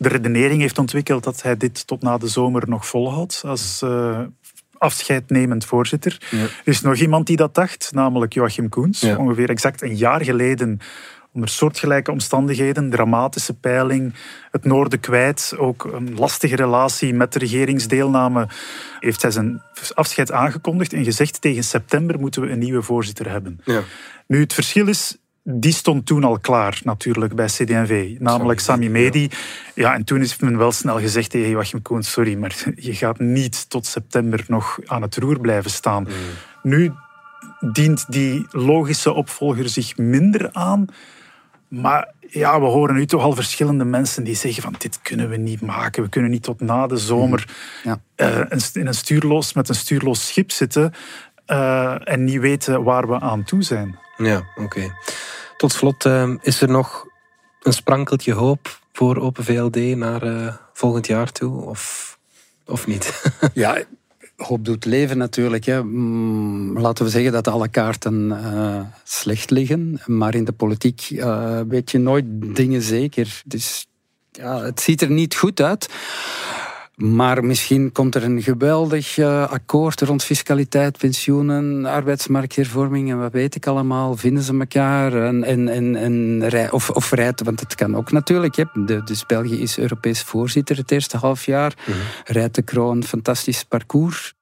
de 0.02 0.10
redenering 0.10 0.62
heeft 0.62 0.78
ontwikkeld 0.78 1.24
dat 1.24 1.42
hij 1.42 1.58
dit 1.58 1.88
tot 1.88 2.02
na 2.02 2.18
de 2.18 2.28
zomer 2.28 2.70
nog 2.70 2.88
volhoudt 2.88 3.42
als 3.46 3.82
uh, 3.84 4.20
afscheidnemend 4.82 5.66
voorzitter. 5.66 6.18
Er 6.32 6.50
is 6.64 6.82
nog 6.82 6.96
iemand 6.96 7.28
die 7.28 7.36
dat 7.36 7.56
dacht, 7.56 7.92
namelijk 7.94 8.34
Joachim 8.34 8.70
Koens. 8.70 9.04
Ongeveer 9.04 9.50
exact 9.50 9.82
een 9.82 9.96
jaar 9.96 10.24
geleden 10.24 10.80
onder 11.34 11.50
soortgelijke 11.50 12.12
omstandigheden, 12.12 12.90
dramatische 12.90 13.54
peiling, 13.54 14.14
het 14.52 14.66
noorden 14.66 15.00
kwijt, 15.00 15.54
ook 15.58 15.84
een 15.84 16.16
lastige 16.16 16.56
relatie 16.56 17.14
met 17.14 17.34
de 17.34 17.40
regeringsdeelname, 17.40 18.48
heeft 19.00 19.22
hij 19.22 19.32
zijn 19.32 19.62
afscheid 19.94 20.32
aangekondigd 20.32 20.94
en 20.94 21.04
gezegd 21.04 21.42
tegen 21.42 21.64
september 21.64 22.20
moeten 22.20 22.42
we 22.42 22.50
een 22.50 22.60
nieuwe 22.60 22.82
voorzitter 22.82 23.30
hebben. 23.30 23.60
Ja. 23.66 23.82
Nu, 24.28 24.40
het 24.40 24.54
verschil 24.54 24.88
is, 24.88 25.18
die 25.44 25.74
stond 25.74 26.06
toen 26.06 26.24
al 26.24 26.40
klaar, 26.40 26.82
natuurlijk, 26.84 27.36
bij 27.36 27.46
CD&V. 27.46 28.16
Namelijk 28.20 28.60
Sami 28.60 28.90
Medi. 28.90 29.30
Ja, 29.76 29.94
en 29.94 30.04
toen 30.04 30.22
is 30.22 30.40
men 30.40 30.58
wel 30.58 30.72
snel 30.72 31.00
gezegd 31.00 31.30
tegen 31.30 31.50
Joachim 31.50 31.82
Koen, 31.82 32.04
sorry, 32.04 32.36
maar 32.36 32.64
je 32.76 32.96
gaat 32.96 33.20
niet 33.20 33.70
tot 33.70 33.86
september 33.86 34.44
nog 34.48 34.80
aan 34.86 35.02
het 35.02 35.16
roer 35.18 35.40
blijven 35.40 35.72
staan. 35.72 36.04
Mm. 36.04 36.10
Nu 36.72 36.92
dient 37.72 38.06
die 38.12 38.46
logische 38.50 39.14
opvolger 39.14 39.70
zich 39.70 39.98
minder 39.98 40.50
aan. 40.52 40.86
Maar 41.68 42.14
ja, 42.28 42.60
we 42.60 42.66
horen 42.66 42.96
nu 42.96 43.06
toch 43.06 43.22
al 43.22 43.34
verschillende 43.34 43.86
mensen 43.86 44.24
die 44.24 44.36
zeggen 44.36 44.64
van 44.64 44.76
dit 44.78 45.02
kunnen 45.02 45.30
we 45.30 45.38
niet 45.38 45.62
maken. 45.62 46.04
We 46.04 46.10
kunnen 46.10 46.32
niet 46.32 46.44
tot 46.44 46.62
na 46.62 46.88
de 46.88 46.98
zomer 46.98 47.48
mm. 47.84 47.98
ja. 48.16 48.26
uh, 48.50 48.60
in 48.74 48.88
een 48.88 48.94
stuurloos, 48.94 49.54
met 49.54 49.70
een 49.70 49.76
stuurloos 49.76 50.28
schip 50.28 50.52
zitten 50.52 50.94
uh, 51.48 52.10
en 52.10 52.24
niet 52.24 52.40
weten 52.40 52.84
waar 52.84 53.08
we 53.08 53.20
aan 53.20 53.44
toe 53.44 53.62
zijn. 53.62 54.00
Ja, 54.24 54.44
oké. 54.56 54.96
Tot 55.58 55.72
slot, 55.72 56.06
uh, 56.06 56.34
is 56.42 56.62
er 56.62 56.70
nog 56.70 57.08
een 57.62 57.74
sprankeltje 57.74 58.34
hoop 58.34 58.80
voor 58.94 59.18
Open 59.18 59.44
VLD 59.44 59.76
naar 59.76 60.24
uh, 60.24 60.54
volgend 60.74 61.08
jaar 61.08 61.32
toe? 61.32 61.62
Of 61.62 62.10
of 62.66 62.88
niet? 62.88 63.24
ja, 63.54 63.84
hoop 64.36 64.66
doet 64.66 64.86
leven 64.86 65.18
natuurlijk. 65.18 65.66
Hè. 65.66 65.84
Mm, 65.84 66.80
laten 66.80 67.06
we 67.06 67.12
zeggen 67.12 67.32
dat 67.32 67.48
alle 67.48 67.68
kaarten 67.68 68.30
uh, 68.30 68.82
slecht 69.04 69.50
liggen. 69.50 70.02
Maar 70.06 70.36
in 70.36 70.44
de 70.44 70.52
politiek 70.52 71.08
weet 71.68 71.92
je 71.92 71.98
nooit 71.98 72.26
dingen 72.56 72.82
zeker. 72.82 73.42
Dus 73.46 73.88
ja, 74.32 74.62
het 74.62 74.82
ziet 74.82 75.02
er 75.02 75.12
niet 75.12 75.36
goed 75.36 75.62
uit. 75.62 75.90
Maar 76.96 77.44
misschien 77.44 77.92
komt 77.92 78.16
er 78.16 78.24
een 78.24 78.42
geweldig 78.42 79.18
uh, 79.18 79.52
akkoord 79.52 80.02
rond 80.02 80.24
fiscaliteit, 80.24 80.98
pensioenen, 80.98 81.86
arbeidsmarkthervorming 81.86 83.10
en 83.10 83.20
wat 83.20 83.32
weet 83.32 83.56
ik 83.56 83.68
allemaal. 83.68 84.16
Vinden 84.16 84.44
ze 84.44 84.58
elkaar 84.58 85.14
en, 85.14 85.44
en, 85.44 85.68
en, 85.68 85.96
en 85.96 86.72
of, 86.72 86.90
of 86.90 87.12
rijdt, 87.12 87.44
want 87.44 87.60
het 87.60 87.76
kan 87.76 87.96
ook 87.96 88.12
natuurlijk. 88.12 88.56
Hè. 88.56 88.64
De, 88.74 89.04
dus 89.04 89.26
België 89.26 89.62
is 89.62 89.78
Europees 89.78 90.22
voorzitter 90.22 90.78
het 90.78 90.92
eerste 90.92 91.18
half 91.18 91.46
jaar. 91.46 91.74
Mm 91.88 91.96
Rijdt 92.26 92.56
de 92.56 92.62
kroon, 92.62 93.04
fantastisch 93.04 93.64
parcours. 93.64 94.34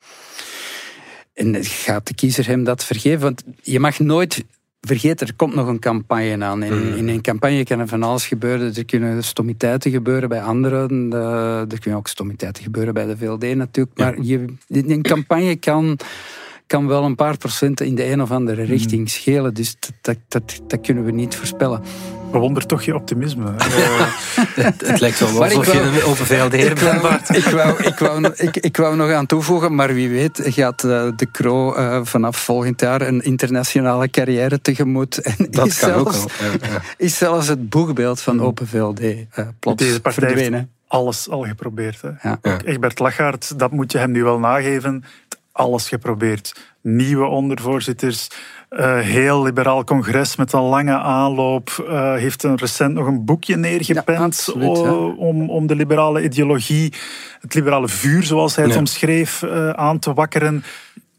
En 1.33 1.63
gaat 1.65 2.07
de 2.07 2.13
kiezer 2.13 2.47
hem 2.47 2.63
dat 2.63 2.83
vergeven? 2.83 3.19
Want 3.19 3.43
je 3.62 3.79
mag 3.79 3.99
nooit 3.99 4.43
vergeet, 4.81 5.21
er 5.21 5.35
komt 5.35 5.55
nog 5.55 5.67
een 5.67 5.79
campagne 5.79 6.43
aan. 6.43 6.63
In, 6.63 6.73
mm. 6.73 6.95
in 6.95 7.07
een 7.07 7.21
campagne 7.21 7.63
kan 7.63 7.79
er 7.79 7.87
van 7.87 8.03
alles 8.03 8.27
gebeuren. 8.27 8.75
Er 8.75 8.85
kunnen 8.85 9.23
stomiteiten 9.23 9.91
gebeuren 9.91 10.29
bij 10.29 10.41
anderen. 10.41 11.11
er 11.69 11.79
kunnen 11.79 11.99
ook 11.99 12.07
stomiteiten 12.07 12.63
gebeuren 12.63 12.93
bij 12.93 13.05
de 13.05 13.17
VLD 13.17 13.55
natuurlijk. 13.55 13.97
Maar 13.97 14.21
je, 14.21 14.45
een 14.67 15.01
campagne 15.01 15.55
kan, 15.55 15.99
kan 16.67 16.87
wel 16.87 17.03
een 17.03 17.15
paar 17.15 17.37
procenten 17.37 17.85
in 17.85 17.95
de 17.95 18.11
een 18.11 18.21
of 18.21 18.31
andere 18.31 18.61
mm. 18.61 18.67
richting 18.67 19.09
schelen. 19.09 19.53
Dus 19.53 19.75
dat, 20.01 20.17
dat, 20.27 20.61
dat 20.67 20.81
kunnen 20.81 21.05
we 21.05 21.11
niet 21.11 21.35
voorspellen 21.35 21.81
bewonder 22.31 22.65
toch 22.65 22.83
je 22.83 22.95
optimisme. 22.95 23.45
het, 23.57 24.87
het, 24.87 24.99
lijkt 24.99 25.19
wel 25.19 25.43
alsof 25.43 25.73
je 25.73 25.79
een 25.79 26.03
open 26.03 26.25
VLD 26.25 26.53
ik 26.53 26.79
wou, 26.79 27.05
ik, 27.33 27.43
wou, 27.43 27.83
ik, 27.83 27.99
wou, 27.99 28.33
ik, 28.35 28.57
ik 28.57 28.77
wou 28.77 28.95
nog 28.95 29.11
aan 29.11 29.25
toevoegen, 29.25 29.75
maar 29.75 29.93
wie 29.93 30.09
weet 30.09 30.41
gaat 30.43 30.83
uh, 30.83 31.07
de 31.15 31.25
Kro 31.31 31.77
uh, 31.77 31.99
vanaf 32.03 32.37
volgend 32.37 32.81
jaar 32.81 33.01
een 33.01 33.21
internationale 33.21 34.09
carrière 34.09 34.61
tegemoet. 34.61 35.17
En 35.17 35.47
dat 35.49 35.67
is 35.67 35.79
kan 35.79 35.89
zelfs, 35.89 36.23
ook. 36.23 36.29
Ja, 36.39 36.67
ja. 36.69 36.81
Is 36.97 37.17
zelfs 37.17 37.47
het 37.47 37.69
boegbeeld 37.69 38.21
van 38.21 38.41
Open 38.41 38.67
VLD 38.67 38.99
uh, 38.99 39.15
plots 39.59 39.83
Deze 39.83 40.01
partij 40.01 40.27
verdwenen. 40.27 40.59
Heeft 40.59 40.71
alles 40.87 41.29
al 41.29 41.43
geprobeerd. 41.43 42.01
Hè. 42.01 42.29
Ja. 42.29 42.39
Egbert 42.65 42.99
Lachaert, 42.99 43.59
dat 43.59 43.71
moet 43.71 43.91
je 43.91 43.97
hem 43.97 44.11
nu 44.11 44.23
wel 44.23 44.39
nageven. 44.39 45.03
Alles 45.51 45.88
geprobeerd. 45.88 46.71
Nieuwe 46.81 47.25
ondervoorzitters, 47.25 48.27
uh, 48.69 48.99
heel 48.99 49.43
liberaal 49.43 49.83
congres 49.83 50.35
met 50.35 50.53
een 50.53 50.62
lange 50.62 50.97
aanloop. 50.97 51.85
Uh, 51.89 52.13
heeft 52.13 52.43
een 52.43 52.57
recent 52.57 52.93
nog 52.93 53.07
een 53.07 53.25
boekje 53.25 53.55
neergepend 53.55 54.53
ja, 54.55 54.67
om, 55.05 55.49
om 55.49 55.67
de 55.67 55.75
liberale 55.75 56.23
ideologie, 56.23 56.93
het 57.39 57.53
liberale 57.53 57.88
vuur 57.88 58.23
zoals 58.23 58.55
hij 58.55 58.65
het 58.65 58.75
omschreef, 58.75 59.41
uh, 59.41 59.69
aan 59.69 59.99
te 59.99 60.13
wakkeren. 60.13 60.63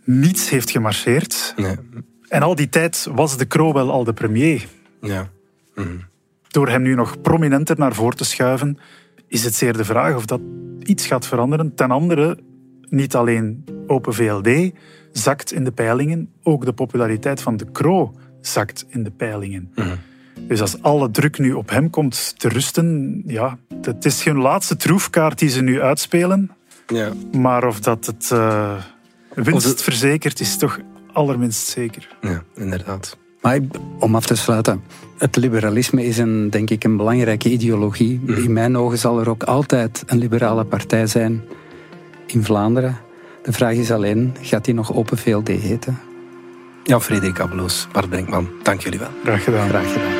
Niets 0.04 0.50
heeft 0.50 0.70
gemarcheerd. 0.70 1.52
Nee. 1.56 1.76
En 2.28 2.42
al 2.42 2.54
die 2.54 2.68
tijd 2.68 3.08
was 3.14 3.36
de 3.36 3.46
Croo 3.46 3.72
wel 3.72 3.90
al 3.90 4.04
de 4.04 4.12
premier. 4.12 4.66
Ja. 5.00 5.28
Mm. 5.74 6.08
Door 6.48 6.68
hem 6.68 6.82
nu 6.82 6.94
nog 6.94 7.20
prominenter 7.20 7.78
naar 7.78 7.94
voren 7.94 8.16
te 8.16 8.24
schuiven, 8.24 8.78
is 9.28 9.44
het 9.44 9.54
zeer 9.54 9.76
de 9.76 9.84
vraag 9.84 10.16
of 10.16 10.26
dat 10.26 10.40
iets 10.82 11.06
gaat 11.06 11.26
veranderen. 11.26 11.74
Ten 11.74 11.90
andere, 11.90 12.38
niet 12.90 13.14
alleen 13.14 13.64
Open 13.86 14.14
VLD, 14.14 14.72
zakt 15.12 15.52
in 15.52 15.64
de 15.64 15.72
peilingen. 15.72 16.30
Ook 16.42 16.64
de 16.64 16.72
populariteit 16.72 17.42
van 17.42 17.56
de 17.56 17.70
Kro 17.72 18.14
zakt 18.40 18.86
in 18.88 19.02
de 19.02 19.10
peilingen. 19.10 19.72
Mhm. 19.74 19.96
Dus 20.40 20.60
als 20.60 20.82
alle 20.82 21.10
druk 21.10 21.38
nu 21.38 21.52
op 21.52 21.70
hem 21.70 21.90
komt 21.90 22.38
te 22.38 22.48
rusten, 22.48 23.22
ja, 23.26 23.58
het 23.80 24.04
is 24.04 24.24
hun 24.24 24.38
laatste 24.38 24.76
troefkaart 24.76 25.38
die 25.38 25.48
ze 25.48 25.62
nu 25.62 25.80
uitspelen. 25.80 26.50
Ja. 26.86 27.12
Maar 27.32 27.66
of 27.66 27.80
dat 27.80 28.06
het 28.06 28.30
uh, 28.32 28.72
winst 29.34 29.66
het... 29.66 29.82
verzekert, 29.82 30.40
is 30.40 30.56
toch 30.56 30.78
allerminst 31.12 31.66
zeker. 31.66 32.16
Ja, 32.20 32.42
inderdaad. 32.54 33.18
Maar 33.40 33.60
om 33.98 34.14
af 34.14 34.26
te 34.26 34.34
sluiten, 34.34 34.82
het 35.18 35.36
liberalisme 35.36 36.04
is 36.04 36.18
een, 36.18 36.50
denk 36.50 36.70
ik 36.70 36.84
een 36.84 36.96
belangrijke 36.96 37.50
ideologie. 37.50 38.20
Mhm. 38.24 38.42
In 38.42 38.52
mijn 38.52 38.76
ogen 38.76 38.98
zal 38.98 39.20
er 39.20 39.28
ook 39.28 39.42
altijd 39.42 40.02
een 40.06 40.18
liberale 40.18 40.64
partij 40.64 41.06
zijn 41.06 41.42
in 42.32 42.44
Vlaanderen. 42.44 42.98
De 43.42 43.52
vraag 43.52 43.74
is 43.74 43.90
alleen, 43.90 44.34
gaat 44.40 44.64
die 44.64 44.74
nog 44.74 44.94
Open 44.94 45.18
VLD 45.18 45.48
heten? 45.48 45.98
Ja, 46.84 47.00
Frederik 47.00 47.40
Abeloos, 47.40 47.88
Bart 47.92 48.08
Brinkman, 48.08 48.48
dank 48.62 48.80
jullie 48.80 48.98
wel. 48.98 49.10
Graag 49.24 49.44
gedaan. 49.44 49.68
Graag 49.68 49.92
gedaan. 49.92 50.19